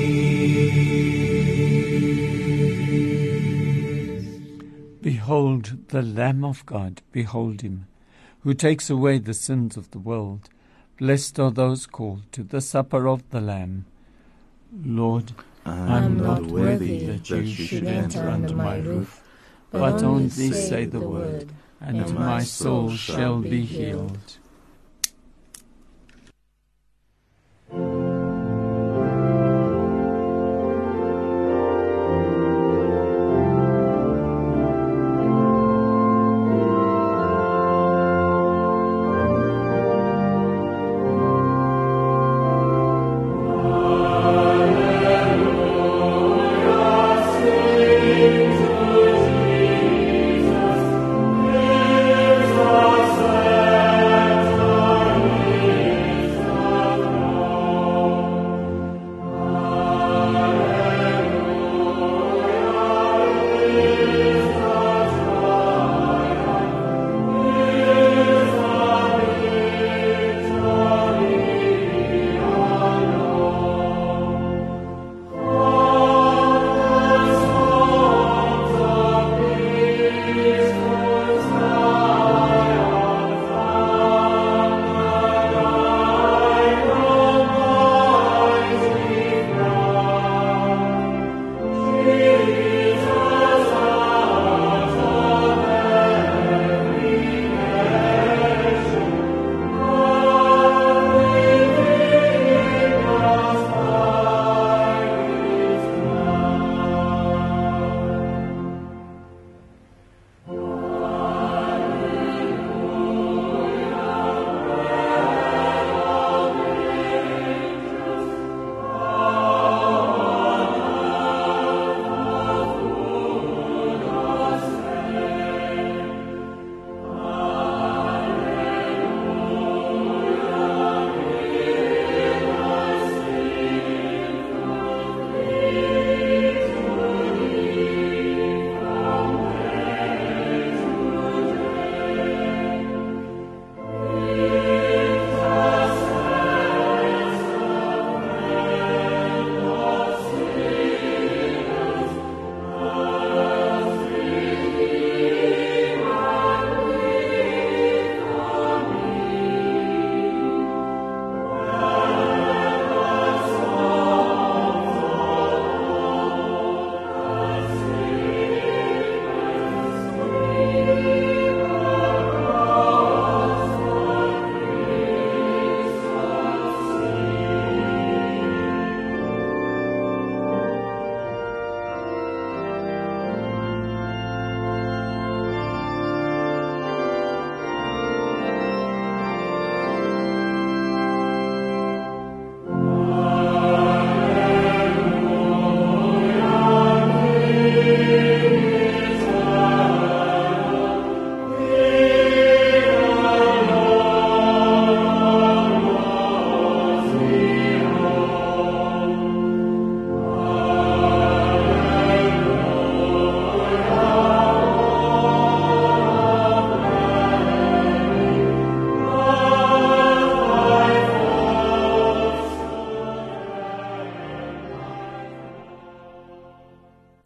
Behold 5.03 5.77
the 5.89 6.01
Lamb 6.01 6.43
of 6.43 6.65
God, 6.65 7.03
behold 7.11 7.61
him, 7.61 7.85
who 8.39 8.55
takes 8.55 8.89
away 8.89 9.19
the 9.19 9.35
sins 9.35 9.77
of 9.77 9.91
the 9.91 9.99
world. 9.99 10.49
Blessed 10.97 11.39
are 11.39 11.51
those 11.51 11.85
called 11.85 12.23
to 12.31 12.41
the 12.41 12.59
supper 12.59 13.07
of 13.07 13.29
the 13.29 13.39
Lamb. 13.39 13.85
Lord, 14.83 15.33
I 15.65 16.03
am 16.03 16.17
not 16.17 16.47
worthy 16.47 17.05
that 17.05 17.29
you 17.29 17.45
should 17.45 17.85
enter 17.85 18.27
under 18.27 18.55
my 18.55 18.77
roof, 18.77 19.21
but 19.71 20.01
only 20.01 20.29
say 20.29 20.85
the 20.85 20.99
word, 20.99 21.49
and 21.79 22.15
my 22.15 22.41
soul 22.41 22.89
shall 22.91 23.39
be 23.39 23.65
healed. 23.65 24.37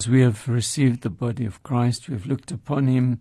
We 0.07 0.21
have 0.21 0.47
received 0.47 1.01
the 1.01 1.09
body 1.09 1.45
of 1.45 1.63
Christ, 1.63 2.07
we 2.07 2.13
have 2.13 2.25
looked 2.25 2.51
upon 2.51 2.87
him, 2.87 3.19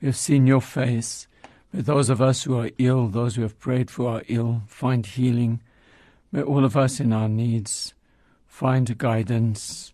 we 0.00 0.06
have 0.06 0.16
seen 0.16 0.46
your 0.46 0.60
face. 0.60 1.28
May 1.72 1.82
those 1.82 2.10
of 2.10 2.20
us 2.20 2.42
who 2.42 2.58
are 2.58 2.70
ill, 2.78 3.06
those 3.06 3.36
who 3.36 3.42
have 3.42 3.60
prayed 3.60 3.90
for 3.90 4.10
our 4.10 4.22
ill, 4.26 4.62
find 4.66 5.06
healing. 5.06 5.60
May 6.32 6.42
all 6.42 6.64
of 6.64 6.76
us 6.76 6.98
in 6.98 7.12
our 7.12 7.28
needs 7.28 7.94
find 8.46 8.98
guidance 8.98 9.92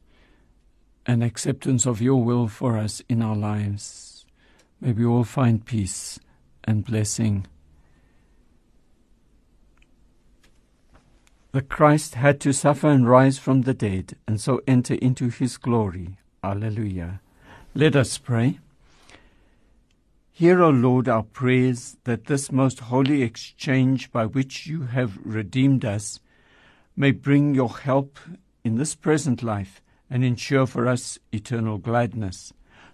and 1.04 1.22
acceptance 1.22 1.86
of 1.86 2.00
your 2.00 2.22
will 2.22 2.48
for 2.48 2.78
us 2.78 3.02
in 3.08 3.20
our 3.22 3.36
lives. 3.36 4.24
May 4.80 4.92
we 4.92 5.04
all 5.04 5.24
find 5.24 5.64
peace 5.64 6.18
and 6.64 6.84
blessing. 6.84 7.46
The 11.52 11.62
Christ 11.62 12.14
had 12.14 12.40
to 12.40 12.52
suffer 12.52 12.88
and 12.88 13.08
rise 13.08 13.38
from 13.38 13.62
the 13.62 13.74
dead, 13.74 14.16
and 14.26 14.40
so 14.40 14.62
enter 14.66 14.94
into 14.94 15.28
his 15.28 15.56
glory. 15.56 16.16
Alleluia. 16.42 17.20
Let 17.74 17.96
us 17.96 18.18
pray. 18.18 18.58
Hear, 20.32 20.62
O 20.62 20.70
Lord, 20.70 21.08
our 21.08 21.22
prayers 21.22 21.96
that 22.04 22.24
this 22.24 22.50
most 22.50 22.80
holy 22.80 23.22
exchange 23.22 24.10
by 24.10 24.24
which 24.24 24.66
you 24.66 24.82
have 24.82 25.18
redeemed 25.22 25.84
us 25.84 26.18
may 26.96 27.10
bring 27.10 27.54
your 27.54 27.68
help 27.68 28.18
in 28.64 28.76
this 28.76 28.94
present 28.94 29.42
life 29.42 29.82
and 30.08 30.24
ensure 30.24 30.66
for 30.66 30.88
us 30.88 31.18
eternal 31.30 31.78
gladness. 31.78 32.52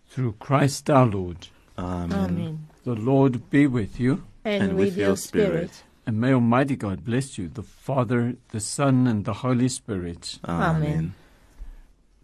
Through 0.08 0.34
Christ 0.40 0.90
our 0.90 1.06
Lord. 1.06 1.48
Amen. 1.78 2.12
Amen. 2.12 2.66
The 2.84 2.94
Lord 2.94 3.48
be 3.50 3.66
with 3.66 3.98
you. 4.00 4.24
And, 4.44 4.62
and 4.62 4.72
with, 4.76 4.88
with, 4.88 4.98
your 4.98 5.16
spirit. 5.16 5.70
spirit. 5.70 5.82
And 6.06 6.20
may 6.20 6.32
Almighty 6.32 6.76
God 6.76 7.04
bless 7.04 7.36
you, 7.36 7.48
the 7.48 7.62
Father, 7.62 8.36
the 8.50 8.60
Son, 8.60 9.06
and 9.06 9.24
the 9.24 9.34
Holy 9.34 9.68
Spirit. 9.68 10.38
Amen. 10.44 10.76
Amen. 10.76 11.14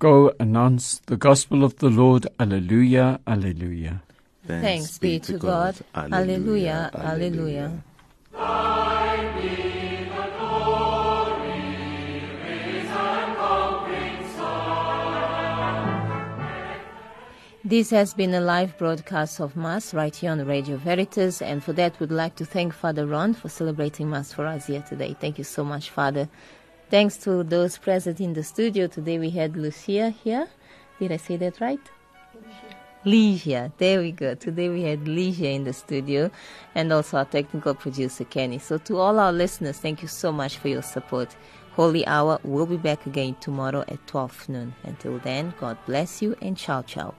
Go 0.02 0.32
announce 0.40 1.00
the 1.06 1.16
gospel 1.16 1.62
of 1.62 1.76
the 1.76 1.88
Lord. 1.88 2.26
Alleluia, 2.40 3.20
alleluia. 3.24 4.02
Thanks, 4.44 4.66
Thanks 4.66 4.98
be 4.98 5.20
to 5.20 5.38
God. 5.38 5.78
God. 5.94 6.12
Alleluia, 6.12 6.90
alleluia. 6.92 7.70
alleluia. 8.34 8.82
This 17.64 17.90
has 17.90 18.12
been 18.12 18.34
a 18.34 18.40
live 18.40 18.76
broadcast 18.76 19.38
of 19.38 19.54
Mass 19.54 19.94
right 19.94 20.16
here 20.16 20.32
on 20.32 20.44
Radio 20.44 20.78
Veritas, 20.78 21.40
and 21.40 21.62
for 21.62 21.72
that, 21.74 22.00
we'd 22.00 22.10
like 22.10 22.34
to 22.34 22.44
thank 22.44 22.74
Father 22.74 23.06
Ron 23.06 23.34
for 23.34 23.48
celebrating 23.48 24.10
Mass 24.10 24.32
for 24.32 24.48
us 24.48 24.66
here 24.66 24.82
today. 24.82 25.14
Thank 25.20 25.38
you 25.38 25.44
so 25.44 25.62
much, 25.62 25.90
Father. 25.90 26.28
Thanks 26.92 27.16
to 27.24 27.42
those 27.42 27.78
present 27.78 28.20
in 28.20 28.34
the 28.34 28.42
studio. 28.42 28.86
Today 28.86 29.18
we 29.18 29.30
had 29.30 29.56
Lucia 29.56 30.10
here. 30.10 30.46
Did 31.00 31.10
I 31.10 31.16
say 31.16 31.38
that 31.38 31.58
right? 31.58 31.80
Ligia. 33.06 33.72
There 33.78 34.00
we 34.00 34.12
go. 34.12 34.34
Today 34.34 34.68
we 34.68 34.82
had 34.82 35.06
Ligia 35.06 35.54
in 35.54 35.64
the 35.64 35.72
studio 35.72 36.30
and 36.74 36.92
also 36.92 37.16
our 37.16 37.24
technical 37.24 37.74
producer 37.74 38.24
Kenny. 38.24 38.58
So 38.58 38.76
to 38.76 38.98
all 38.98 39.18
our 39.18 39.32
listeners, 39.32 39.78
thank 39.78 40.02
you 40.02 40.08
so 40.08 40.32
much 40.32 40.58
for 40.58 40.68
your 40.68 40.82
support. 40.82 41.34
Holy 41.76 42.06
Hour 42.06 42.38
will 42.44 42.66
be 42.66 42.76
back 42.76 43.06
again 43.06 43.36
tomorrow 43.40 43.86
at 43.88 44.06
12 44.06 44.50
noon. 44.50 44.74
Until 44.82 45.18
then, 45.20 45.54
God 45.58 45.78
bless 45.86 46.20
you 46.20 46.36
and 46.42 46.58
ciao 46.58 46.82
ciao. 46.82 47.14